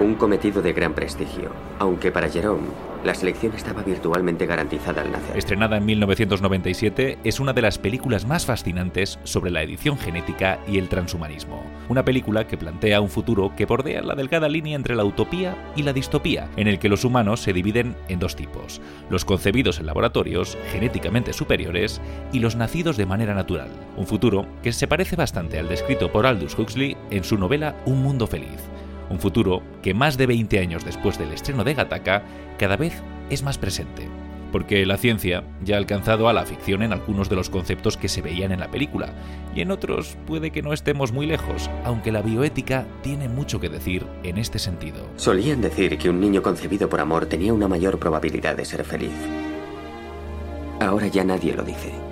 [0.00, 2.68] Un cometido de gran prestigio, aunque para Jerome
[3.04, 5.36] la selección estaba virtualmente garantizada al nacer.
[5.36, 10.78] Estrenada en 1997, es una de las películas más fascinantes sobre la edición genética y
[10.78, 11.62] el transhumanismo.
[11.88, 15.84] Una película que plantea un futuro que bordea la delgada línea entre la utopía y
[15.84, 19.86] la distopía, en el que los humanos se dividen en dos tipos: los concebidos en
[19.86, 22.00] laboratorios, genéticamente superiores,
[22.32, 23.68] y los nacidos de manera natural.
[23.96, 28.02] Un futuro que se parece bastante al descrito por Aldous Huxley en su novela Un
[28.02, 28.60] mundo feliz
[29.10, 32.22] un futuro que más de 20 años después del estreno de Gataka
[32.58, 34.08] cada vez es más presente.
[34.52, 38.08] Porque la ciencia ya ha alcanzado a la ficción en algunos de los conceptos que
[38.08, 39.12] se veían en la película,
[39.54, 43.68] y en otros puede que no estemos muy lejos, aunque la bioética tiene mucho que
[43.68, 45.04] decir en este sentido.
[45.16, 49.14] Solían decir que un niño concebido por amor tenía una mayor probabilidad de ser feliz.
[50.80, 52.05] Ahora ya nadie lo dice.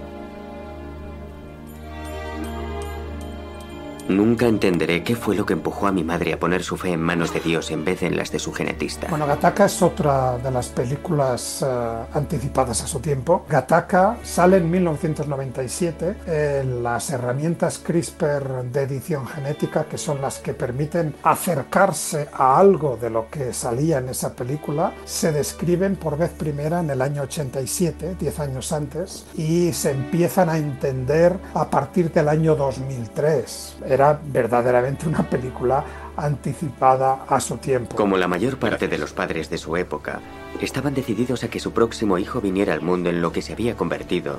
[4.09, 7.01] Nunca entenderé qué fue lo que empujó a mi madre a poner su fe en
[7.01, 9.07] manos de Dios en vez de en las de su genetista.
[9.09, 13.47] Bueno, Gataka es otra de las películas uh, anticipadas a su tiempo.
[13.49, 16.17] Gataka sale en 1997.
[16.27, 22.99] Eh, las herramientas CRISPR de edición genética, que son las que permiten acercarse a algo
[23.01, 27.23] de lo que salía en esa película, se describen por vez primera en el año
[27.23, 34.21] 87, 10 años antes, y se empiezan a entender a partir del año 2003 era
[34.25, 35.85] verdaderamente una película
[36.17, 37.97] anticipada a su tiempo.
[37.97, 40.21] Como la mayor parte de los padres de su época,
[40.61, 43.77] estaban decididos a que su próximo hijo viniera al mundo en lo que se había
[43.77, 44.39] convertido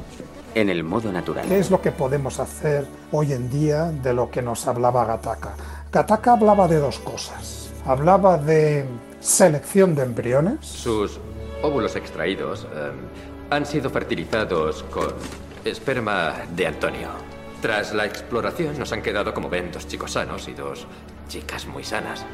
[0.54, 1.46] en el modo natural.
[1.48, 5.56] ¿Qué es lo que podemos hacer hoy en día de lo que nos hablaba Gataka?
[5.92, 7.70] Gataka hablaba de dos cosas.
[7.86, 8.86] Hablaba de
[9.20, 10.66] selección de embriones.
[10.66, 11.20] Sus
[11.62, 12.92] óvulos extraídos eh,
[13.50, 15.14] han sido fertilizados con
[15.64, 17.35] esperma de Antonio.
[17.62, 20.86] Tras la exploración nos han quedado, como ven, dos chicos sanos y dos
[21.28, 22.26] chicas muy sanas.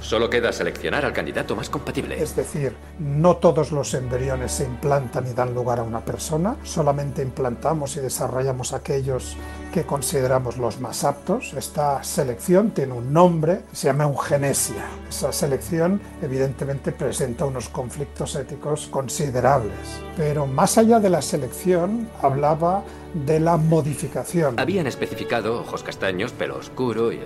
[0.00, 2.22] Solo queda seleccionar al candidato más compatible.
[2.22, 7.22] Es decir, no todos los embriones se implantan y dan lugar a una persona, solamente
[7.22, 9.36] implantamos y desarrollamos aquellos
[9.72, 11.52] que consideramos los más aptos.
[11.54, 14.84] Esta selección tiene un nombre, se llama eugenesia.
[15.08, 20.00] Esa selección evidentemente presenta unos conflictos éticos considerables.
[20.16, 22.82] Pero más allá de la selección, hablaba
[23.14, 24.58] de la modificación.
[24.58, 27.20] Habían especificado ojos castaños, pelo oscuro y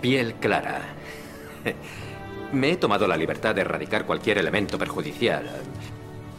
[0.00, 0.97] piel clara.
[2.52, 5.44] Me he tomado la libertad de erradicar cualquier elemento perjudicial.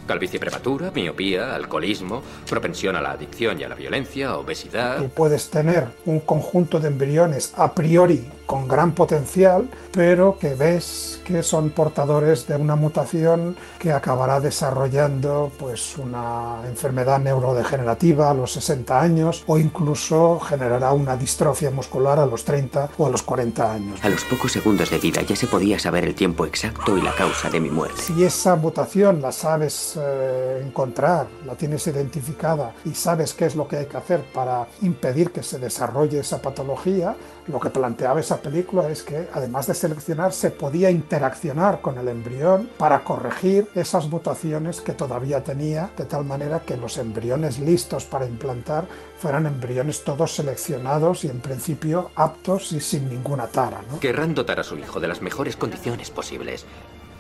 [0.08, 4.98] Calvicie prematura, miopía, alcoholismo, propensión a la adicción y a la violencia, obesidad.
[4.98, 11.22] Tú puedes tener un conjunto de embriones a priori con gran potencial, pero que ves
[11.24, 18.54] que son portadores de una mutación que acabará desarrollando pues una enfermedad neurodegenerativa a los
[18.54, 23.72] 60 años o incluso generará una distrofia muscular a los 30 o a los 40
[23.72, 24.00] años.
[24.02, 27.14] A los pocos segundos de vida ya se podía saber el tiempo exacto y la
[27.14, 28.02] causa de mi muerte.
[28.02, 33.68] Si esa mutación la sabes eh, encontrar, la tienes identificada y sabes qué es lo
[33.68, 37.16] que hay que hacer para impedir que se desarrolle esa patología,
[37.50, 42.08] lo que planteaba esa película es que además de seleccionar se podía interaccionar con el
[42.08, 48.06] embrión para corregir esas mutaciones que todavía tenía, de tal manera que los embriones listos
[48.06, 48.86] para implantar
[49.20, 53.82] fueran embriones todos seleccionados y en principio aptos y sin ninguna tara.
[53.90, 54.00] ¿no?
[54.00, 56.66] Querrán dotar a su hijo de las mejores condiciones posibles.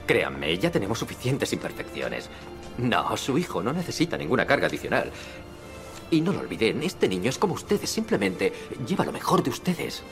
[0.05, 2.29] Créanme, ya tenemos suficientes imperfecciones.
[2.77, 5.11] No, su hijo no necesita ninguna carga adicional.
[6.11, 8.51] Y no lo olviden, este niño es como ustedes, simplemente
[8.87, 10.03] lleva lo mejor de ustedes.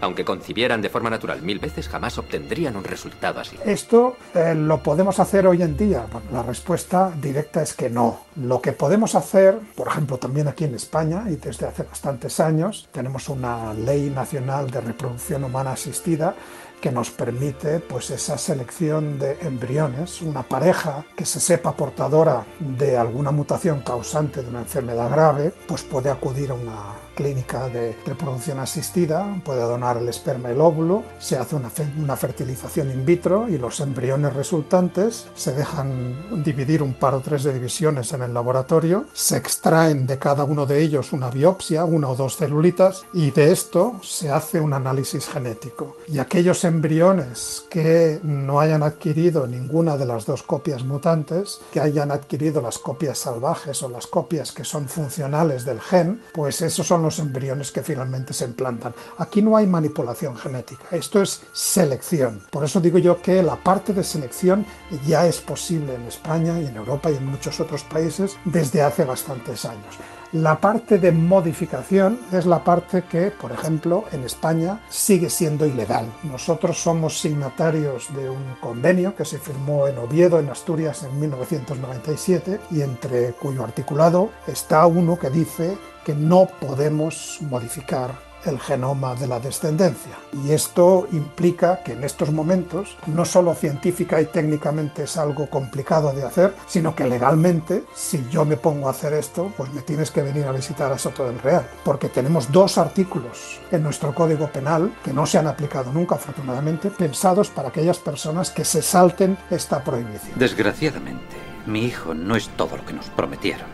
[0.00, 3.56] Aunque concibieran de forma natural mil veces, jamás obtendrían un resultado así.
[3.64, 6.06] ¿Esto eh, lo podemos hacer hoy en día?
[6.12, 8.20] Bueno, la respuesta directa es que no.
[8.36, 12.88] Lo que podemos hacer, por ejemplo, también aquí en España, y desde hace bastantes años,
[12.92, 16.34] tenemos una ley nacional de reproducción humana asistida
[16.80, 22.96] que nos permite pues esa selección de embriones, una pareja que se sepa portadora de
[22.96, 28.60] alguna mutación causante de una enfermedad grave, pues puede acudir a una clínica de reproducción
[28.60, 33.48] asistida, puede donar el esperma y el óvulo, se hace una, una, fertilización in vitro
[33.48, 38.34] y los embriones resultantes se dejan dividir un par o tres de divisiones en el
[38.34, 43.30] laboratorio, se extraen de cada uno de ellos una biopsia, una o dos celulitas, y
[43.30, 45.96] de esto se hace un análisis genético.
[46.06, 52.10] Y aquellos embriones que no hayan adquirido ninguna de las dos copias mutantes, que hayan
[52.10, 57.05] adquirido las copias salvajes o las copias que son funcionales del gen, pues esos son
[57.06, 58.92] los embriones que finalmente se implantan.
[59.18, 62.42] Aquí no hay manipulación genética, esto es selección.
[62.50, 64.66] Por eso digo yo que la parte de selección
[65.06, 69.04] ya es posible en España y en Europa y en muchos otros países desde hace
[69.04, 69.96] bastantes años.
[70.32, 76.12] La parte de modificación es la parte que, por ejemplo, en España sigue siendo ilegal.
[76.24, 82.60] Nosotros somos signatarios de un convenio que se firmó en Oviedo, en Asturias, en 1997
[82.72, 88.12] y entre cuyo articulado está uno que dice que no podemos modificar
[88.44, 90.12] el genoma de la descendencia.
[90.44, 96.12] Y esto implica que en estos momentos no solo científica y técnicamente es algo complicado
[96.12, 100.12] de hacer, sino que legalmente, si yo me pongo a hacer esto, pues me tienes
[100.12, 104.46] que venir a visitar a Soto del Real, porque tenemos dos artículos en nuestro Código
[104.46, 109.36] Penal que no se han aplicado nunca, afortunadamente, pensados para aquellas personas que se salten
[109.50, 110.38] esta prohibición.
[110.38, 111.34] Desgraciadamente,
[111.66, 113.66] mi hijo no es todo lo que nos prometieron.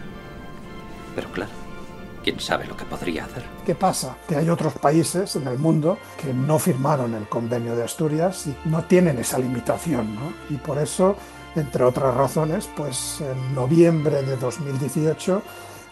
[1.14, 1.62] Pero claro,
[2.23, 3.45] quién sabe lo que podría hacer.
[3.67, 4.17] ¿Qué pasa?
[4.29, 8.57] Que hay otros países en el mundo que no firmaron el convenio de Asturias y
[8.69, 10.33] no tienen esa limitación, ¿no?
[10.51, 11.17] Y por eso,
[11.57, 15.43] entre otras razones, pues en noviembre de 2018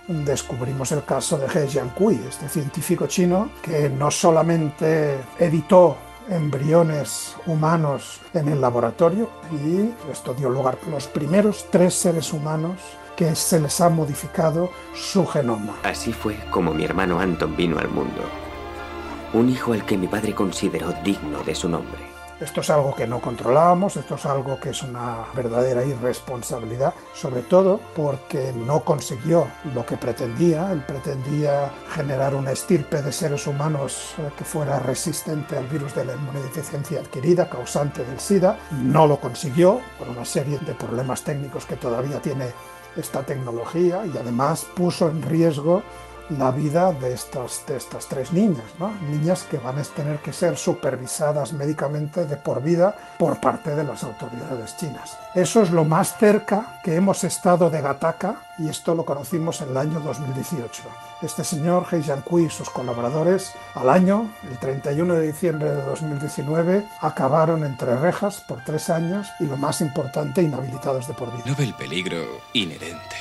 [0.09, 5.97] descubrimos el caso de He Jiankui, este científico chino que no solamente editó
[6.31, 12.81] embriones humanos en el laboratorio y esto dio lugar a los primeros tres seres humanos
[13.17, 15.77] que se les ha modificado su genoma.
[15.83, 18.23] Así fue como mi hermano Anton vino al mundo.
[19.35, 22.10] Un hijo al que mi padre consideró digno de su nombre.
[22.41, 27.43] Esto es algo que no controlábamos, esto es algo que es una verdadera irresponsabilidad, sobre
[27.43, 30.73] todo porque no consiguió lo que pretendía.
[30.73, 36.15] Él pretendía generar una estirpe de seres humanos que fuera resistente al virus de la
[36.15, 38.59] inmunodeficiencia adquirida, causante del SIDA.
[38.71, 42.47] No lo consiguió por una serie de problemas técnicos que todavía tiene
[42.97, 45.83] esta tecnología y además puso en riesgo
[46.39, 48.93] la vida de estas, de estas tres niñas, ¿no?
[49.09, 53.85] niñas que van a tener que ser supervisadas médicamente de por vida por parte de
[53.85, 55.17] las autoridades chinas.
[55.35, 59.71] Eso es lo más cerca que hemos estado de Gataka y esto lo conocimos en
[59.71, 60.83] el año 2018.
[61.23, 66.87] Este señor, He Jiankui y sus colaboradores, al año, el 31 de diciembre de 2019,
[67.01, 71.45] acabaron entre rejas por tres años y lo más importante, inhabilitados de por vida.
[71.47, 73.17] No ve el peligro inherente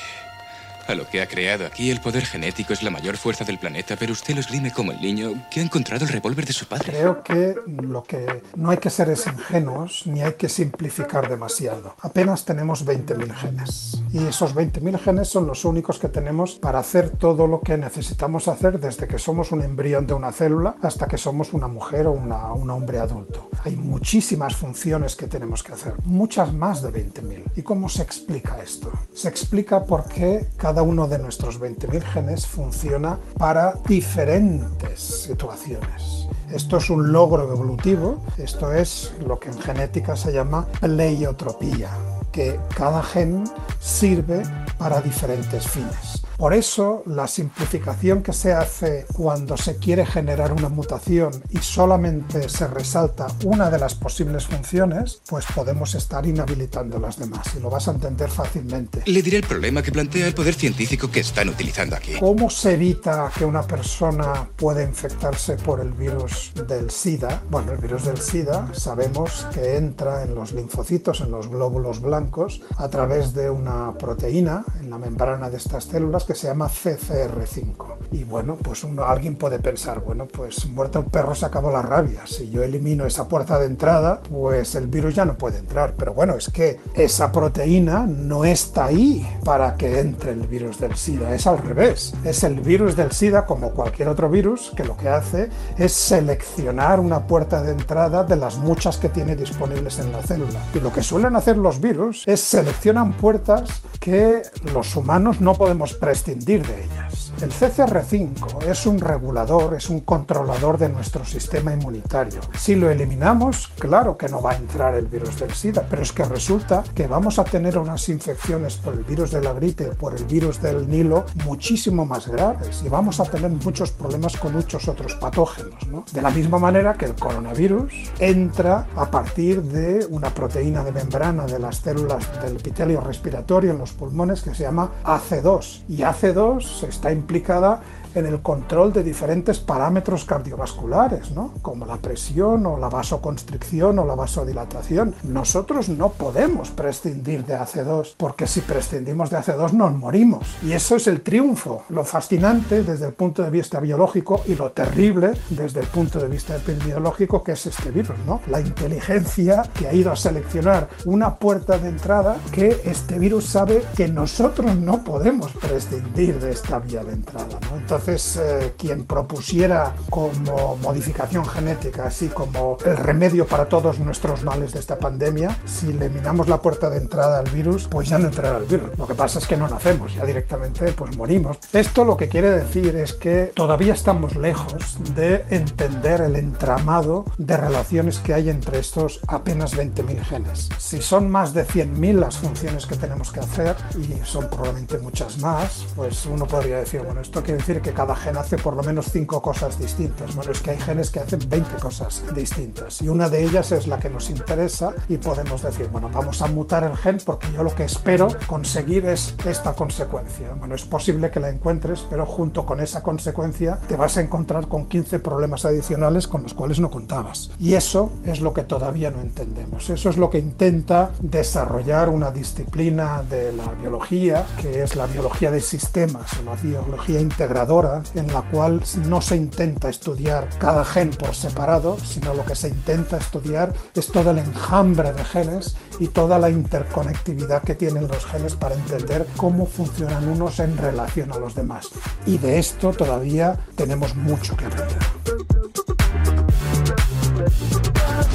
[0.86, 1.90] a lo que ha creado aquí.
[1.90, 5.00] El poder genético es la mayor fuerza del planeta, pero usted lo esgrime como el
[5.00, 6.92] niño que ha encontrado el revólver de su padre.
[6.92, 11.94] Creo que lo que no hay que ser es ingenuos ni hay que simplificar demasiado.
[12.00, 17.10] Apenas tenemos 20.000 genes y esos 20.000 genes son los únicos que tenemos para hacer
[17.10, 21.18] todo lo que necesitamos hacer desde que somos un embrión de una célula hasta que
[21.18, 23.50] somos una mujer o una, un hombre adulto.
[23.64, 27.44] Hay muchísimas funciones que tenemos que hacer, muchas más de 20.000.
[27.56, 28.90] ¿Y cómo se explica esto?
[29.14, 36.28] Se explica porque cada uno de nuestros 20.000 genes funciona para diferentes situaciones.
[36.50, 41.90] Esto es un logro evolutivo, esto es lo que en genética se llama pleiotropía,
[42.32, 43.44] que cada gen
[43.80, 44.42] sirve
[44.78, 46.19] para diferentes fines.
[46.40, 52.48] Por eso la simplificación que se hace cuando se quiere generar una mutación y solamente
[52.48, 57.68] se resalta una de las posibles funciones, pues podemos estar inhabilitando las demás y lo
[57.68, 59.02] vas a entender fácilmente.
[59.04, 62.14] Le diré el problema que plantea el poder científico que están utilizando aquí.
[62.18, 67.42] ¿Cómo se evita que una persona pueda infectarse por el virus del SIDA?
[67.50, 72.62] Bueno, el virus del SIDA sabemos que entra en los linfocitos, en los glóbulos blancos,
[72.78, 77.96] a través de una proteína en la membrana de estas células que se llama CCR5.
[78.12, 81.82] Y bueno, pues uno, alguien puede pensar, bueno, pues muerto un perro se acabó la
[81.82, 82.20] rabia.
[82.24, 85.94] Si yo elimino esa puerta de entrada, pues el virus ya no puede entrar.
[85.96, 90.94] Pero bueno, es que esa proteína no está ahí para que entre el virus del
[90.94, 92.14] SIDA, es al revés.
[92.22, 97.00] Es el virus del SIDA, como cualquier otro virus, que lo que hace es seleccionar
[97.00, 100.60] una puerta de entrada de las muchas que tiene disponibles en la célula.
[100.74, 105.92] Y lo que suelen hacer los virus es seleccionan puertas que los humanos no podemos
[106.20, 107.29] prescindir de ellas.
[107.40, 112.40] El CCR5 es un regulador, es un controlador de nuestro sistema inmunitario.
[112.58, 116.12] Si lo eliminamos, claro que no va a entrar el virus del SIDA, pero es
[116.12, 120.14] que resulta que vamos a tener unas infecciones por el virus de la gripe, por
[120.14, 124.86] el virus del Nilo, muchísimo más graves y vamos a tener muchos problemas con muchos
[124.86, 125.86] otros patógenos.
[125.86, 126.04] ¿no?
[126.12, 131.46] De la misma manera que el coronavirus entra a partir de una proteína de membrana
[131.46, 136.86] de las células del epitelio respiratorio en los pulmones que se llama AC2 y AC2
[136.86, 137.80] está aplicada
[138.14, 141.54] en el control de diferentes parámetros cardiovasculares, ¿no?
[141.62, 145.14] como la presión o la vasoconstricción o la vasodilatación.
[145.24, 150.46] Nosotros no podemos prescindir de AC2, porque si prescindimos de AC2 nos morimos.
[150.62, 154.72] Y eso es el triunfo, lo fascinante desde el punto de vista biológico y lo
[154.72, 158.40] terrible desde el punto de vista epidemiológico que es este virus, ¿no?
[158.48, 163.82] La inteligencia que ha ido a seleccionar una puerta de entrada que este virus sabe
[163.96, 167.76] que nosotros no podemos prescindir de esta vía de entrada, ¿no?
[167.76, 174.72] Entonces, eh, quien propusiera como modificación genética, así como el remedio para todos nuestros males
[174.72, 178.58] de esta pandemia, si eliminamos la puerta de entrada al virus, pues ya no entrará
[178.58, 178.96] el virus.
[178.98, 181.58] Lo que pasa es que no nacemos, ya directamente pues morimos.
[181.72, 187.56] Esto lo que quiere decir es que todavía estamos lejos de entender el entramado de
[187.56, 190.68] relaciones que hay entre estos apenas 20.000 genes.
[190.78, 195.38] Si son más de 100.000 las funciones que tenemos que hacer, y son probablemente muchas
[195.38, 198.82] más, pues uno podría decir, bueno, esto quiere decir que cada gen hace por lo
[198.82, 200.34] menos 5 cosas distintas.
[200.34, 203.86] Bueno, es que hay genes que hacen 20 cosas distintas y una de ellas es
[203.86, 207.62] la que nos interesa y podemos decir, bueno, vamos a mutar el gen porque yo
[207.62, 210.52] lo que espero conseguir es esta consecuencia.
[210.58, 214.68] Bueno, es posible que la encuentres, pero junto con esa consecuencia te vas a encontrar
[214.68, 217.50] con 15 problemas adicionales con los cuales no contabas.
[217.58, 219.90] Y eso es lo que todavía no entendemos.
[219.90, 225.50] Eso es lo que intenta desarrollar una disciplina de la biología, que es la biología
[225.50, 227.79] de sistemas o la biología integradora,
[228.14, 232.68] en la cual no se intenta estudiar cada gen por separado, sino lo que se
[232.68, 238.26] intenta estudiar es todo el enjambre de genes y toda la interconectividad que tienen los
[238.26, 241.88] genes para entender cómo funcionan unos en relación a los demás.
[242.26, 244.98] Y de esto todavía tenemos mucho que aprender.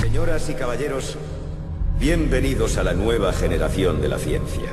[0.01, 1.17] Señoras y caballeros,
[1.99, 4.71] bienvenidos a la nueva generación de la ciencia.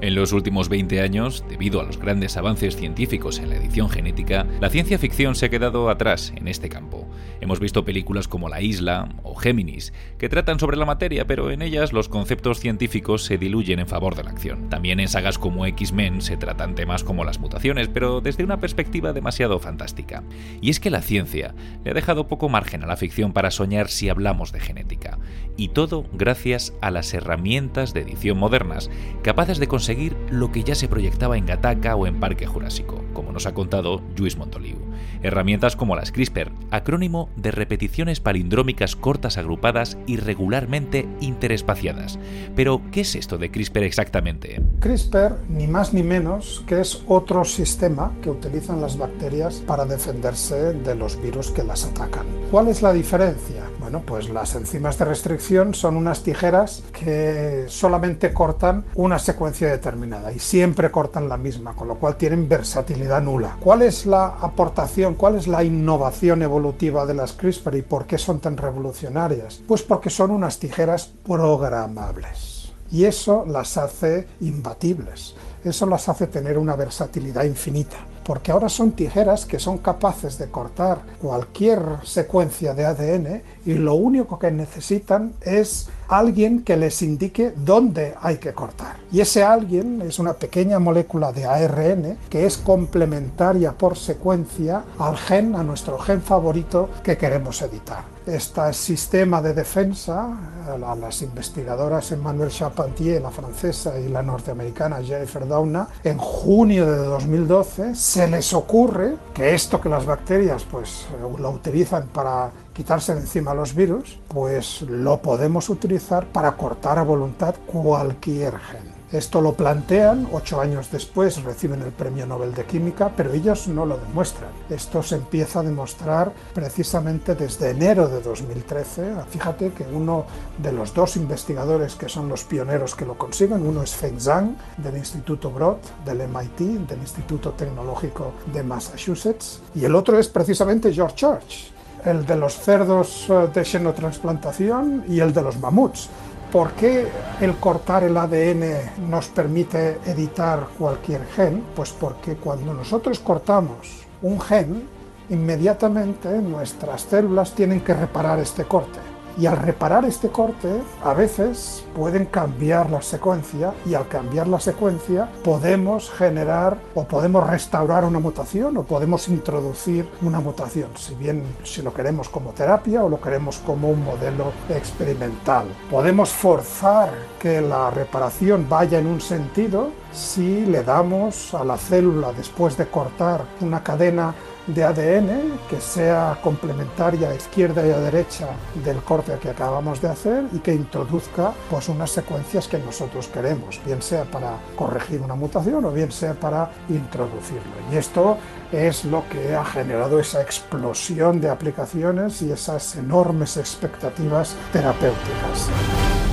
[0.00, 4.46] En los últimos 20 años, debido a los grandes avances científicos en la edición genética,
[4.60, 7.08] la ciencia ficción se ha quedado atrás en este campo.
[7.40, 11.62] Hemos visto películas como La Isla o Géminis, que tratan sobre la materia, pero en
[11.62, 14.68] ellas los conceptos científicos se diluyen en favor de la acción.
[14.68, 19.14] También en sagas como X-Men se tratan temas como las mutaciones, pero desde una perspectiva
[19.14, 20.22] demasiado fantástica.
[20.60, 23.88] Y es que la ciencia le ha dejado poco margen a la ficción para soñar
[23.88, 25.18] si hablamos de genética.
[25.56, 28.90] Y todo gracias a las herramientas de edición modernas,
[29.22, 29.93] capaces de conseguir
[30.30, 34.02] lo que ya se proyectaba en Gattaca o en Parque Jurásico, como nos ha contado
[34.16, 34.76] Luis Montoliu.
[35.22, 42.18] Herramientas como las CRISPR, acrónimo de repeticiones palindrómicas cortas agrupadas y regularmente interespaciadas.
[42.54, 44.60] Pero, ¿qué es esto de CRISPR exactamente?
[44.80, 50.74] CRISPR, ni más ni menos, que es otro sistema que utilizan las bacterias para defenderse
[50.74, 52.26] de los virus que las atacan.
[52.50, 53.62] ¿Cuál es la diferencia?
[53.80, 60.32] Bueno, pues las enzimas de restricción son unas tijeras que solamente cortan una secuencia determinada
[60.32, 63.56] y siempre cortan la misma, con lo cual tienen versatilidad nula.
[63.60, 68.18] ¿Cuál es la aportación, cuál es la innovación evolutiva de las CRISPR y por qué
[68.18, 69.62] son tan revolucionarias?
[69.66, 72.72] Pues porque son unas tijeras programables.
[72.90, 75.34] Y eso las hace imbatibles.
[75.64, 80.50] Eso las hace tener una versatilidad infinita porque ahora son tijeras que son capaces de
[80.50, 87.52] cortar cualquier secuencia de ADN y lo único que necesitan es alguien que les indique
[87.56, 88.96] dónde hay que cortar.
[89.12, 95.16] Y ese alguien es una pequeña molécula de ARN que es complementaria por secuencia al
[95.16, 98.14] gen, a nuestro gen favorito que queremos editar.
[98.26, 100.28] Este sistema de defensa,
[100.66, 106.96] a las investigadoras Emmanuelle Charpentier, la francesa, y la norteamericana Jennifer Doudna, en junio de
[106.96, 111.06] 2012 se les ocurre que esto que las bacterias pues
[111.38, 117.02] lo utilizan para quitarse de encima los virus, pues lo podemos utilizar para cortar a
[117.02, 118.94] voluntad cualquier gen.
[119.14, 123.86] Esto lo plantean, ocho años después reciben el Premio Nobel de Química, pero ellos no
[123.86, 124.50] lo demuestran.
[124.68, 129.12] Esto se empieza a demostrar precisamente desde enero de 2013.
[129.30, 130.24] Fíjate que uno
[130.58, 134.56] de los dos investigadores que son los pioneros que lo consiguen, uno es Feng Zhang
[134.78, 140.92] del Instituto Broad del MIT, del Instituto Tecnológico de Massachusetts, y el otro es precisamente
[140.92, 141.73] George Church,
[142.04, 146.08] el de los cerdos eh, de xenotransplantación y el de los mamuts.
[146.52, 147.08] ¿Por qué
[147.40, 151.64] el cortar el ADN nos permite editar cualquier gen?
[151.74, 154.86] Pues porque cuando nosotros cortamos un gen,
[155.30, 159.13] inmediatamente nuestras células tienen que reparar este corte.
[159.36, 164.60] Y al reparar este corte, a veces pueden cambiar la secuencia y al cambiar la
[164.60, 171.42] secuencia podemos generar o podemos restaurar una mutación o podemos introducir una mutación, si bien
[171.64, 175.66] si lo queremos como terapia o lo queremos como un modelo experimental.
[175.90, 177.10] Podemos forzar
[177.40, 182.86] que la reparación vaya en un sentido si le damos a la célula después de
[182.86, 184.32] cortar una cadena
[184.66, 188.48] de ADN que sea complementaria a izquierda y a derecha
[188.84, 193.80] del corte que acabamos de hacer y que introduzca pues unas secuencias que nosotros queremos,
[193.84, 197.72] bien sea para corregir una mutación o bien sea para introducirlo.
[197.92, 198.38] Y esto
[198.72, 205.68] es lo que ha generado esa explosión de aplicaciones y esas enormes expectativas terapéuticas.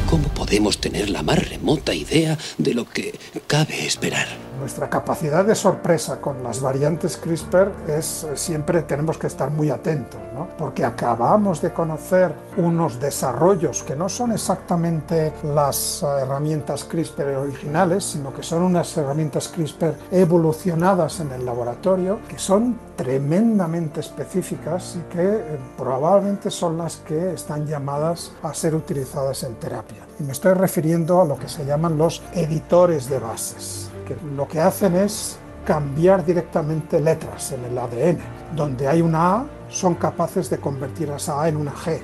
[0.09, 3.17] ¿Cómo podemos tener la más remota idea de lo que
[3.47, 4.27] cabe esperar?
[4.61, 10.21] Nuestra capacidad de sorpresa con las variantes CRISPR es siempre tenemos que estar muy atentos,
[10.35, 10.49] ¿no?
[10.55, 18.31] porque acabamos de conocer unos desarrollos que no son exactamente las herramientas CRISPR originales, sino
[18.31, 25.23] que son unas herramientas CRISPR evolucionadas en el laboratorio, que son tremendamente específicas y que
[25.23, 30.05] eh, probablemente son las que están llamadas a ser utilizadas en terapia.
[30.19, 33.90] Y me estoy refiriendo a lo que se llaman los editores de bases,
[34.35, 38.19] lo que hacen es cambiar directamente letras en el ADN.
[38.55, 41.99] Donde hay una A, son capaces de convertir esa A en una G.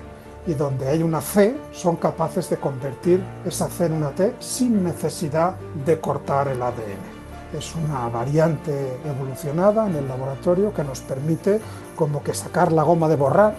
[0.45, 4.83] Y donde hay una C, son capaces de convertir esa C en una T sin
[4.83, 5.55] necesidad
[5.85, 7.17] de cortar el ADN
[7.53, 11.59] es una variante evolucionada en el laboratorio que nos permite
[11.95, 13.55] como que sacar la goma de borrar,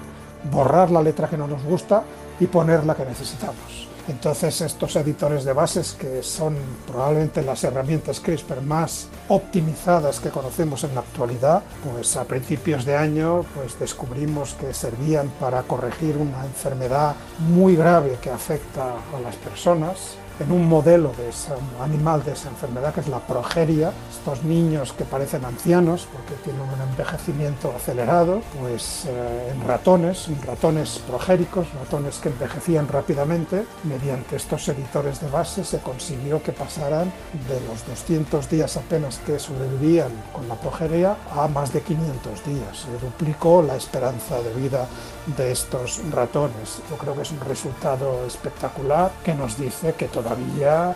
[0.53, 2.03] borrar la letra que no nos gusta
[2.39, 3.88] y poner la que necesitamos.
[4.09, 6.57] Entonces estos editores de bases, que son
[6.87, 12.97] probablemente las herramientas CRISPR más optimizadas que conocemos en la actualidad, pues a principios de
[12.97, 17.15] año pues descubrimos que servían para corregir una enfermedad
[17.51, 22.49] muy grave que afecta a las personas en un modelo de ese animal de esa
[22.49, 28.41] enfermedad que es la progeria, estos niños que parecen ancianos porque tienen un envejecimiento acelerado,
[28.61, 35.29] pues eh, en ratones, en ratones progéricos, ratones que envejecían rápidamente, mediante estos editores de
[35.29, 37.13] base se consiguió que pasaran
[37.49, 42.79] de los 200 días apenas que sobrevivían con la progeria a más de 500 días.
[42.79, 44.87] Se duplicó la esperanza de vida
[45.37, 46.81] de estos ratones.
[46.91, 50.28] Yo creo que es un resultado espectacular que nos dice que todavía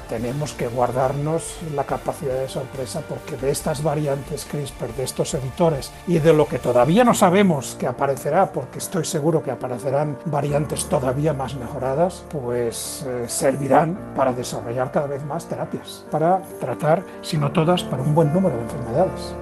[0.08, 5.92] tenemos que guardarnos la capacidad de sorpresa porque de estas variantes CRISPR, de estos editores
[6.06, 10.86] y de lo que todavía no sabemos que aparecerá, porque estoy seguro que aparecerán variantes
[10.86, 17.38] todavía más mejoradas, pues eh, servirán para desarrollar cada vez más terapias, para tratar, si
[17.38, 19.34] no todas, para un buen número de enfermedades.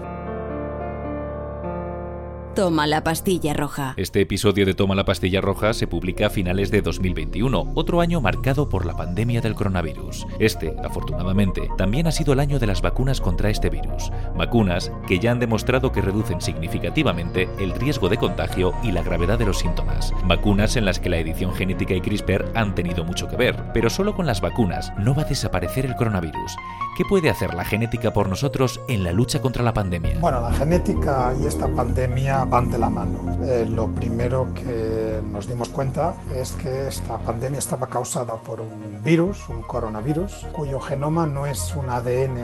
[2.55, 3.95] Toma la pastilla roja.
[3.97, 8.21] Este episodio de Toma la pastilla roja se publica a finales de 2021, otro año
[8.21, 10.27] marcado por la pandemia del coronavirus.
[10.41, 14.11] Este, afortunadamente, también ha sido el año de las vacunas contra este virus.
[14.37, 19.39] Vacunas que ya han demostrado que reducen significativamente el riesgo de contagio y la gravedad
[19.39, 20.13] de los síntomas.
[20.25, 23.89] Vacunas en las que la edición genética y CRISPR han tenido mucho que ver, pero
[23.89, 26.57] solo con las vacunas no va a desaparecer el coronavirus.
[26.97, 30.19] ¿Qué puede hacer la genética por nosotros en la lucha contra la pandemia?
[30.19, 33.19] Bueno, la genética y esta pandemia van de la mano.
[33.45, 39.03] Eh, lo primero que nos dimos cuenta es que esta pandemia estaba causada por un
[39.03, 42.39] virus, un coronavirus, cuyo genoma no es un ADN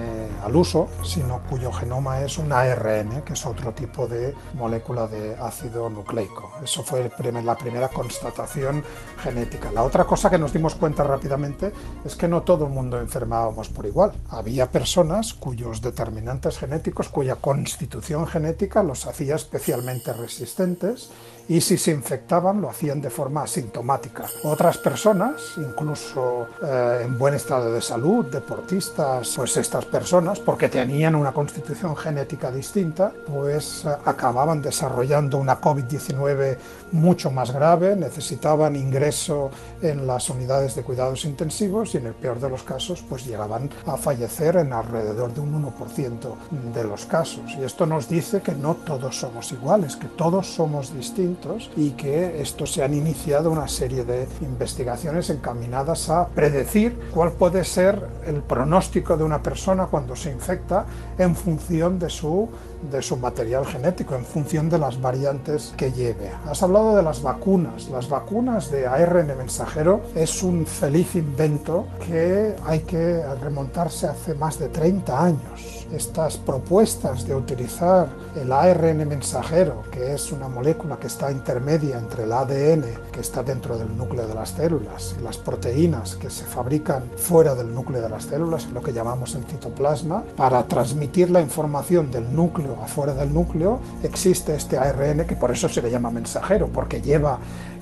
[0.44, 5.36] al uso, sino cuyo genoma es un ARN, que es otro tipo de molécula de
[5.36, 6.52] ácido nucleico.
[6.62, 7.10] Eso fue
[7.44, 8.82] la primera constatación
[9.22, 9.70] genética.
[9.72, 11.72] La otra cosa que nos dimos cuenta rápidamente
[12.04, 14.12] es que no todo el mundo enfermábamos por igual.
[14.30, 19.85] Había personas cuyos determinantes genéticos, cuya constitución genética los hacía especialmente
[20.16, 21.10] resistentes
[21.48, 24.26] y si se infectaban lo hacían de forma asintomática.
[24.42, 31.14] Otras personas, incluso eh, en buen estado de salud, deportistas, pues estas personas, porque tenían
[31.14, 36.56] una constitución genética distinta, pues eh, acababan desarrollando una COVID-19
[36.92, 39.50] mucho más grave, necesitaban ingreso
[39.82, 43.70] en las unidades de cuidados intensivos y en el peor de los casos pues llegaban
[43.86, 46.34] a fallecer en alrededor de un 1%
[46.74, 47.54] de los casos.
[47.58, 51.35] Y esto nos dice que no todos somos iguales, que todos somos distintos
[51.76, 57.64] y que esto se han iniciado una serie de investigaciones encaminadas a predecir cuál puede
[57.64, 60.86] ser el pronóstico de una persona cuando se infecta
[61.18, 62.48] en función de su
[62.90, 66.30] de su material genético en función de las variantes que lleve.
[66.46, 67.88] Has hablado de las vacunas.
[67.88, 74.58] Las vacunas de ARN mensajero es un feliz invento que hay que remontarse hace más
[74.58, 81.06] de 30 años estas propuestas de utilizar el ARN mensajero, que es una molécula que
[81.06, 85.38] está intermedia entre el ADN, que está dentro del núcleo de las células, y las
[85.38, 90.24] proteínas que se fabrican fuera del núcleo de las células, lo que llamamos el citoplasma,
[90.36, 95.68] para transmitir la información del núcleo afuera del núcleo, existe este ARN que por eso
[95.68, 97.38] se le llama mensajero, porque lleva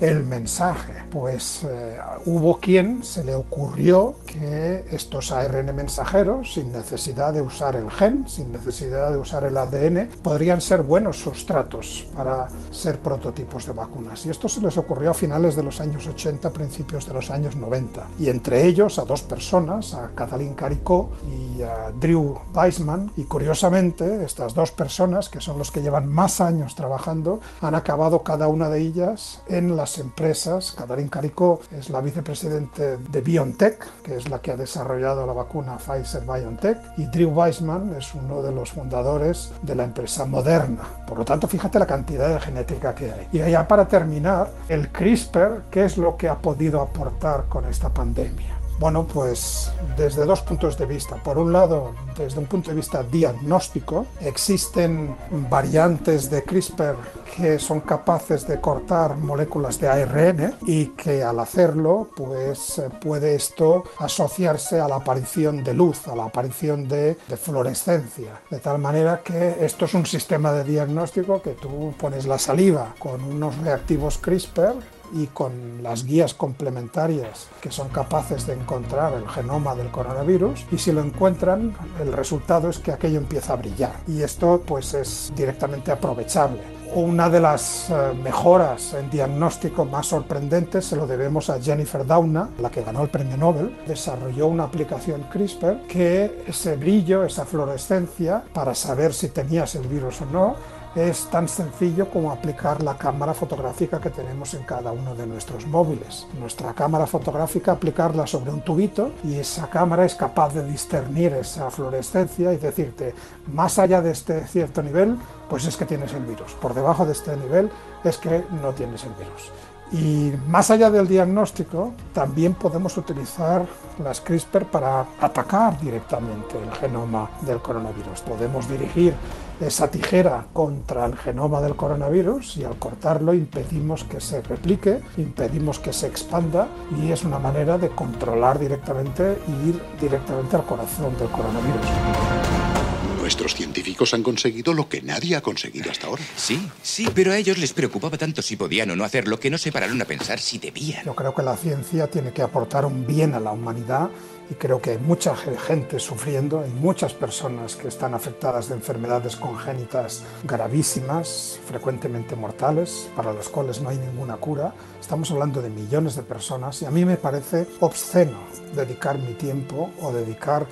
[0.09, 0.93] el mensaje.
[1.11, 7.77] Pues eh, hubo quien se le ocurrió que estos ARN mensajeros, sin necesidad de usar
[7.77, 13.67] el gen, sin necesidad de usar el ADN, podrían ser buenos sustratos para ser prototipos
[13.67, 14.27] de vacunas.
[14.27, 17.57] Y esto se les ocurrió a finales de los años 80, principios de los años
[17.57, 18.07] 90.
[18.19, 23.11] Y entre ellos a dos personas, a Kathleen Caricó y a Drew Weissman.
[23.17, 28.23] Y curiosamente, estas dos personas, que son los que llevan más años trabajando, han acabado
[28.23, 30.73] cada una de ellas en las empresas.
[30.77, 35.79] Kathleen Caricó es la vicepresidente de BioNTech, que es la que ha desarrollado la vacuna
[35.79, 40.83] Pfizer BioNTech, y Drew Weissman es uno de los fundadores de la empresa Moderna.
[41.07, 43.29] Por lo tanto, fíjate la cantidad de genética que hay.
[43.33, 47.89] Y ya para terminar, el CRISPR, ¿qué es lo que ha podido aportar con esta
[47.89, 48.64] pandemia?
[48.79, 51.17] Bueno, pues desde dos puntos de vista.
[51.17, 55.17] Por un lado, desde un punto de vista diagnóstico, existen
[55.49, 56.97] variantes de CRISPR
[57.37, 63.85] que son capaces de cortar moléculas de ARN y que al hacerlo, pues puede esto
[63.99, 68.41] asociarse a la aparición de luz, a la aparición de, de fluorescencia.
[68.51, 72.95] De tal manera que esto es un sistema de diagnóstico que tú pones la saliva
[72.99, 79.29] con unos reactivos CRISPR y con las guías complementarias que son capaces de encontrar el
[79.29, 83.95] genoma del coronavirus y si lo encuentran el resultado es que aquello empieza a brillar
[84.07, 86.75] y esto pues es directamente aprovechable.
[86.95, 92.51] Una de las eh, mejoras en diagnóstico más sorprendentes se lo debemos a Jennifer Doudna,
[92.61, 93.77] la que ganó el premio Nobel.
[93.85, 100.21] Desarrolló una aplicación CRISPR que ese brillo, esa fluorescencia, para saber si tenías el virus
[100.21, 100.55] o no,
[100.95, 105.67] es tan sencillo como aplicar la cámara fotográfica que tenemos en cada uno de nuestros
[105.67, 106.27] móviles.
[106.39, 111.71] Nuestra cámara fotográfica aplicarla sobre un tubito y esa cámara es capaz de discernir esa
[111.71, 113.15] fluorescencia y decirte,
[113.53, 115.17] más allá de este cierto nivel,
[115.49, 116.53] pues es que tienes el virus.
[116.55, 117.71] Por debajo de este nivel
[118.05, 119.51] es que no tienes el virus.
[119.95, 123.65] Y más allá del diagnóstico, también podemos utilizar
[124.03, 128.23] las CRISPR para atacar directamente el genoma del coronavirus.
[128.23, 129.15] Podemos dirigir
[129.61, 135.79] esa tijera contra el genoma del coronavirus y al cortarlo impedimos que se replique, impedimos
[135.79, 136.67] que se expanda
[137.01, 142.84] y es una manera de controlar directamente y ir directamente al corazón del coronavirus.
[143.25, 146.23] Nuestros científicos han conseguido lo que nadie ha conseguido hasta ahora.
[146.37, 149.57] Sí, sí, pero a ellos les preocupaba tanto si podían o no hacerlo que no
[149.57, 151.07] se pararon a pensar si debían.
[151.07, 154.11] Yo creo que la ciencia tiene que aportar un bien a la humanidad
[154.51, 159.37] y creo que hay mucha gente sufriendo, hay muchas personas que están afectadas de enfermedades
[159.37, 164.75] congénitas gravísimas, frecuentemente mortales, para las cuales no hay ninguna cura.
[165.01, 168.37] Estamos hablando de millones de personas y a mí me parece obsceno
[168.77, 170.67] dedicar mi tiempo o dedicar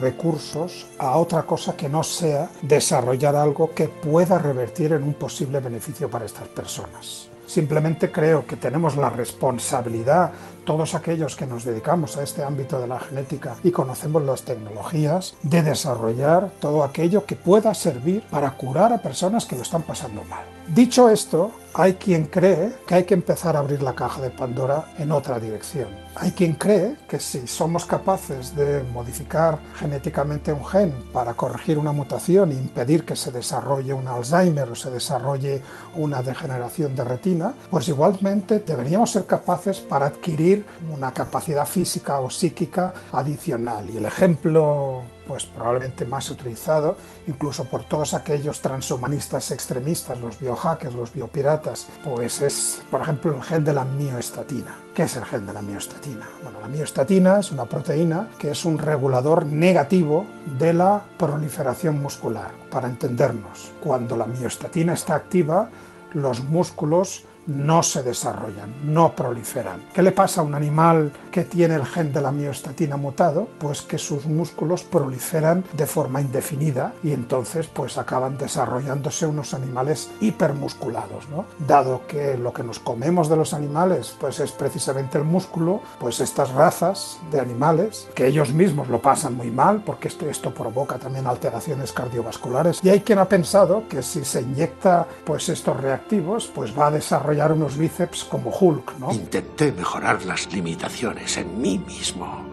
[0.00, 5.60] recursos a otra cosa que no sea desarrollar algo que pueda revertir en un posible
[5.60, 7.28] beneficio para estas personas.
[7.46, 10.32] Simplemente creo que tenemos la responsabilidad,
[10.66, 15.34] todos aquellos que nos dedicamos a este ámbito de la genética y conocemos las tecnologías,
[15.42, 20.22] de desarrollar todo aquello que pueda servir para curar a personas que lo están pasando
[20.24, 20.44] mal.
[20.68, 24.86] Dicho esto, hay quien cree que hay que empezar a abrir la caja de Pandora
[24.98, 25.88] en otra dirección.
[26.16, 31.92] Hay quien cree que si somos capaces de modificar genéticamente un gen para corregir una
[31.92, 35.62] mutación e impedir que se desarrolle un Alzheimer o se desarrolle
[35.94, 40.55] una degeneración de retina, pues igualmente deberíamos ser capaces para adquirir
[40.92, 43.88] una capacidad física o psíquica adicional.
[43.90, 46.96] Y el ejemplo pues probablemente más utilizado
[47.26, 53.42] incluso por todos aquellos transhumanistas extremistas, los biohackers, los biopiratas, pues es, por ejemplo, el
[53.42, 54.76] gen de la mioestatina.
[54.94, 56.28] ¿Qué es el gen de la mioestatina?
[56.42, 60.26] Bueno, la mioestatina es una proteína que es un regulador negativo
[60.58, 62.52] de la proliferación muscular.
[62.70, 65.68] Para entendernos, cuando la mioestatina está activa,
[66.12, 69.82] los músculos no se desarrollan, no proliferan.
[69.92, 73.48] ¿Qué le pasa a un animal que tiene el gen de la miostatina mutado?
[73.58, 80.10] Pues que sus músculos proliferan de forma indefinida y entonces pues acaban desarrollándose unos animales
[80.20, 81.46] hipermusculados, ¿no?
[81.66, 86.20] Dado que lo que nos comemos de los animales pues es precisamente el músculo, pues
[86.20, 90.98] estas razas de animales que ellos mismos lo pasan muy mal porque esto, esto provoca
[90.98, 96.50] también alteraciones cardiovasculares y hay quien ha pensado que si se inyecta pues estos reactivos
[96.54, 99.12] pues va a desarrollar unos bíceps como Hulk, ¿no?
[99.12, 102.44] Intenté mejorar las limitaciones en mí mismo,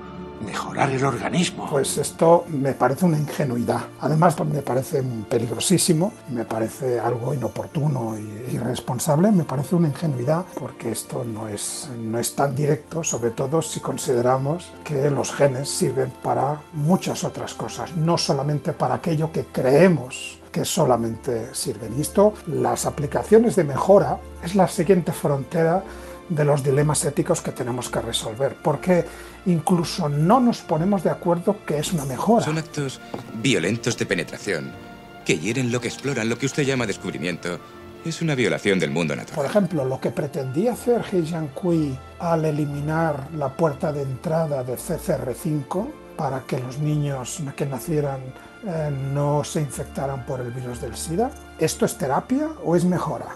[0.46, 1.68] mejorar el organismo.
[1.70, 3.82] Pues esto me parece una ingenuidad.
[4.02, 10.92] Además, me parece peligrosísimo, me parece algo inoportuno e irresponsable, me parece una ingenuidad porque
[10.92, 16.12] esto no es, no es tan directo, sobre todo si consideramos que los genes sirven
[16.22, 21.98] para muchas otras cosas, no solamente para aquello que creemos que solamente sirven.
[21.98, 25.84] Y esto, las aplicaciones de mejora, es la siguiente frontera
[26.30, 29.04] de los dilemas éticos que tenemos que resolver, porque
[29.48, 32.46] incluso no nos ponemos de acuerdo que es una mejora.
[32.46, 33.02] Son actos
[33.42, 34.72] violentos de penetración,
[35.26, 37.60] que hieren lo que exploran, lo que usted llama descubrimiento.
[38.06, 39.36] Es una violación del mundo natural.
[39.36, 44.76] Por ejemplo, lo que pretendía hacer He Jiankui al eliminar la puerta de entrada de
[44.76, 48.20] CCR5 para que los niños que nacieran
[48.66, 51.32] eh, no se infectaran por el virus del SIDA.
[51.60, 53.28] ¿Esto es terapia o es mejora?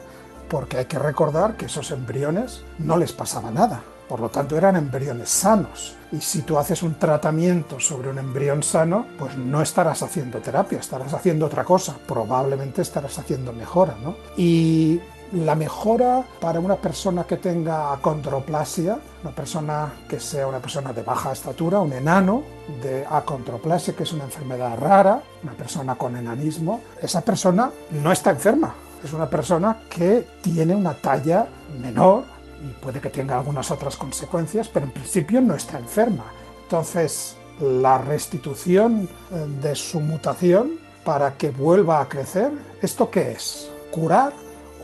[0.49, 3.81] Porque hay que recordar que esos embriones no les pasaba nada.
[4.07, 5.95] Por lo tanto, eran embriones sanos.
[6.13, 10.79] Y si tú haces un tratamiento sobre un embrión sano, pues no estarás haciendo terapia,
[10.79, 11.97] estarás haciendo otra cosa.
[12.07, 14.15] Probablemente estarás haciendo mejora, ¿no?
[14.37, 15.01] Y
[15.33, 21.03] la mejora para una persona que tenga acondroplasia, una persona que sea una persona de
[21.03, 22.43] baja estatura, un enano
[22.81, 28.31] de acondroplasia, que es una enfermedad rara, una persona con enanismo, esa persona no está
[28.31, 28.73] enferma,
[29.03, 31.47] es una persona que tiene una talla
[31.81, 32.23] menor
[32.63, 36.25] y puede que tenga algunas otras consecuencias, pero en principio no está enferma.
[36.63, 42.51] Entonces, la restitución eh, de su mutación para que vuelva a crecer,
[42.81, 43.69] ¿esto qué es?
[43.91, 44.33] ¿Curar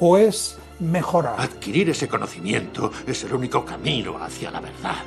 [0.06, 1.36] o es mejorar?
[1.38, 4.98] Adquirir ese conocimiento es el único camino hacia la verdad,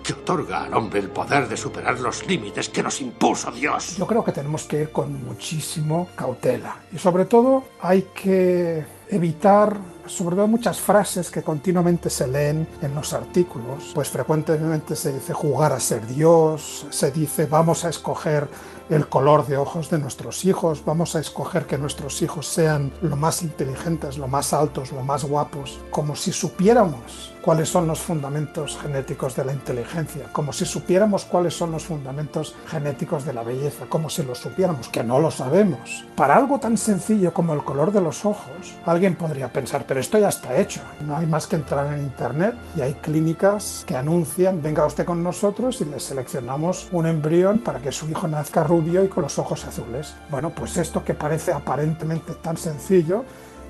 [0.00, 3.96] que otorga al hombre el poder de superar los límites que nos impuso Dios.
[3.96, 9.76] Yo creo que tenemos que ir con muchísimo cautela y sobre todo hay que evitar
[10.06, 15.32] sobre todo muchas frases que continuamente se leen en los artículos, pues frecuentemente se dice
[15.32, 18.46] jugar a ser Dios, se dice vamos a escoger
[18.90, 23.16] el color de ojos de nuestros hijos, vamos a escoger que nuestros hijos sean lo
[23.16, 28.78] más inteligentes, lo más altos, lo más guapos, como si supiéramos cuáles son los fundamentos
[28.80, 33.84] genéticos de la inteligencia, como si supiéramos cuáles son los fundamentos genéticos de la belleza,
[33.86, 36.06] como si lo supiéramos, que no lo sabemos.
[36.16, 40.18] Para algo tan sencillo como el color de los ojos, alguien podría pensar, pero esto
[40.18, 44.62] ya está hecho, no hay más que entrar en Internet y hay clínicas que anuncian,
[44.62, 49.04] venga usted con nosotros y le seleccionamos un embrión para que su hijo nazca rubio
[49.04, 50.14] y con los ojos azules.
[50.30, 53.26] Bueno, pues esto que parece aparentemente tan sencillo,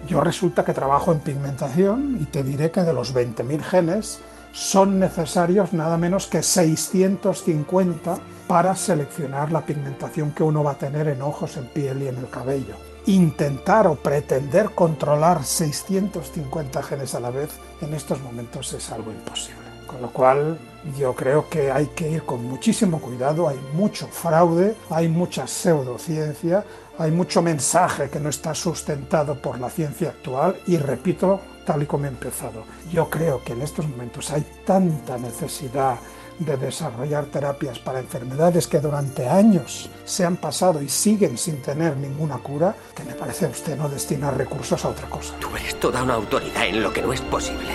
[0.06, 4.20] yo resulta que trabajo en pigmentación y te diré que de los 20.000 genes
[4.52, 11.08] son necesarios nada menos que 650 para seleccionar la pigmentación que uno va a tener
[11.08, 12.76] en ojos, en piel y en el cabello.
[13.06, 17.50] Intentar o pretender controlar 650 genes a la vez
[17.80, 19.64] en estos momentos es algo imposible.
[19.86, 20.58] Con lo cual
[20.98, 26.64] yo creo que hay que ir con muchísimo cuidado, hay mucho fraude, hay mucha pseudociencia,
[26.98, 31.86] hay mucho mensaje que no está sustentado por la ciencia actual y repito, tal y
[31.86, 35.96] como he empezado, yo creo que en estos momentos hay tanta necesidad
[36.38, 41.96] de desarrollar terapias para enfermedades que durante años se han pasado y siguen sin tener
[41.96, 45.34] ninguna cura, que me parece a usted no destinar recursos a otra cosa.
[45.40, 47.72] Tú eres toda una autoridad en lo que no es posible.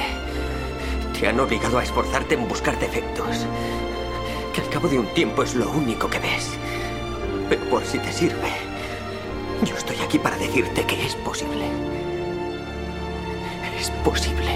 [1.20, 3.45] Te han obligado a esforzarte en buscar defectos,
[4.53, 6.51] que al cabo de un tiempo es lo único que ves.
[7.49, 8.49] Pero por si te sirve,
[9.65, 11.65] yo estoy aquí para decirte que es posible.
[13.78, 14.47] Es posible.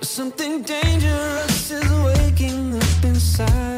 [0.00, 3.73] Something dangerous is waking up inside.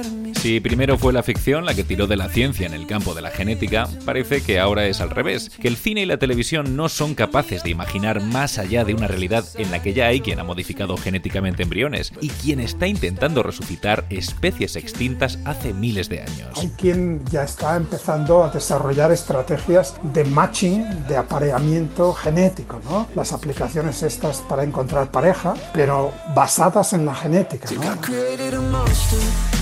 [0.46, 3.20] Si primero fue la ficción la que tiró de la ciencia en el campo de
[3.20, 6.88] la genética, parece que ahora es al revés, que el cine y la televisión no
[6.88, 10.38] son capaces de imaginar más allá de una realidad en la que ya hay quien
[10.38, 16.56] ha modificado genéticamente embriones y quien está intentando resucitar especies extintas hace miles de años.
[16.56, 23.08] Hay quien ya está empezando a desarrollar estrategias de matching, de apareamiento genético, ¿no?
[23.16, 27.96] Las aplicaciones estas para encontrar pareja, pero basadas en la genética, ¿no?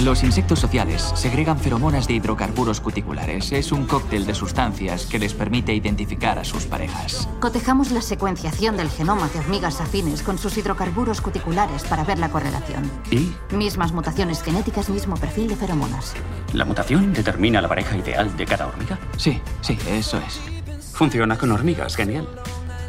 [0.05, 0.63] Los insectos
[1.15, 3.53] segregan feromonas de hidrocarburos cuticulares.
[3.53, 7.29] Es un cóctel de sustancias que les permite identificar a sus parejas.
[7.39, 12.29] Cotejamos la secuenciación del genoma de hormigas afines con sus hidrocarburos cuticulares para ver la
[12.29, 12.91] correlación.
[13.11, 13.33] ¿Y?
[13.55, 16.15] Mismas mutaciones genéticas, mismo perfil de feromonas.
[16.53, 18.99] ¿La mutación determina la pareja ideal de cada hormiga?
[19.17, 20.41] Sí, sí, eso es.
[20.93, 22.27] Funciona con hormigas, genial.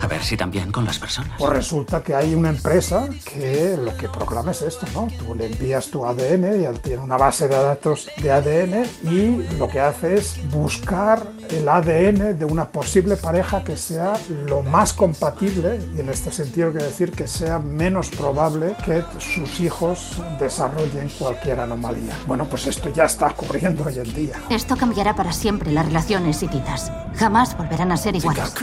[0.05, 1.31] A ver si también con las personas.
[1.39, 5.07] Pues resulta que hay una empresa que lo que proclama es esto, ¿no?
[5.17, 9.57] Tú le envías tu ADN y él tiene una base de datos de ADN y
[9.57, 14.13] lo que hace es buscar el ADN de una posible pareja que sea
[14.45, 19.59] lo más compatible y en este sentido quiere decir que sea menos probable que sus
[19.59, 22.15] hijos desarrollen cualquier anomalía.
[22.27, 24.35] Bueno, pues esto ya está ocurriendo hoy en día.
[24.51, 26.91] Esto cambiará para siempre las relaciones hititas.
[27.15, 28.53] Jamás volverán a ser iguales.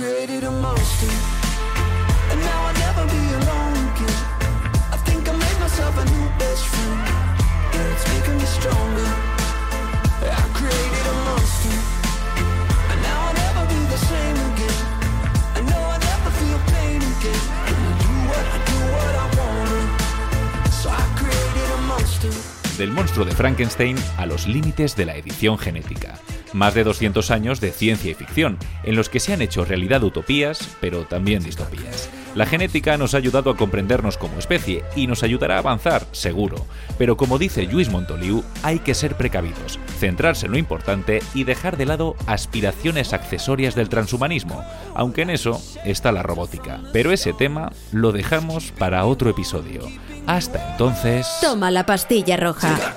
[22.79, 26.15] Del monstruo de Frankenstein a los límites de la edición genética.
[26.53, 30.03] Más de 200 años de ciencia y ficción, en los que se han hecho realidad
[30.03, 32.11] utopías, pero también distopías.
[32.35, 36.67] La genética nos ha ayudado a comprendernos como especie y nos ayudará a avanzar, seguro.
[36.97, 41.77] Pero como dice Luis Montoliu, hay que ser precavidos, centrarse en lo importante y dejar
[41.77, 44.65] de lado aspiraciones accesorias del transhumanismo,
[44.95, 46.81] aunque en eso está la robótica.
[46.93, 49.83] Pero ese tema lo dejamos para otro episodio.
[50.27, 51.27] Hasta entonces...
[51.41, 52.95] Toma la pastilla roja.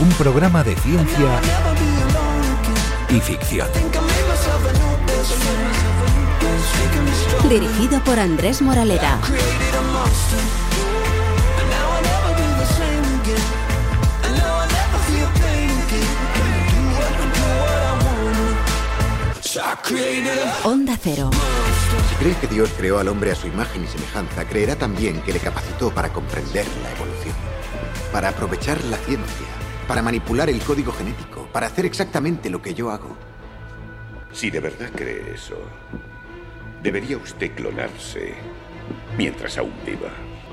[0.00, 1.40] Un programa de ciencia
[3.08, 3.68] y ficción.
[7.48, 9.20] Dirigido por Andrés Moraleda.
[20.64, 21.30] Onda Cero.
[22.08, 25.32] Si cree que Dios creó al hombre a su imagen y semejanza, creerá también que
[25.32, 27.34] le capacitó para comprender la evolución,
[28.10, 29.46] para aprovechar la ciencia,
[29.86, 33.16] para manipular el código genético, para hacer exactamente lo que yo hago.
[34.32, 35.54] Si de verdad cree eso,
[36.86, 38.34] debería usted clonarse
[39.18, 40.10] mientras aún viva.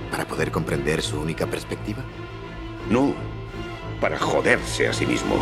[0.10, 2.04] ¿Para poder comprender su única perspectiva?
[2.90, 3.14] No,
[4.02, 5.36] para joderse a sí mismo.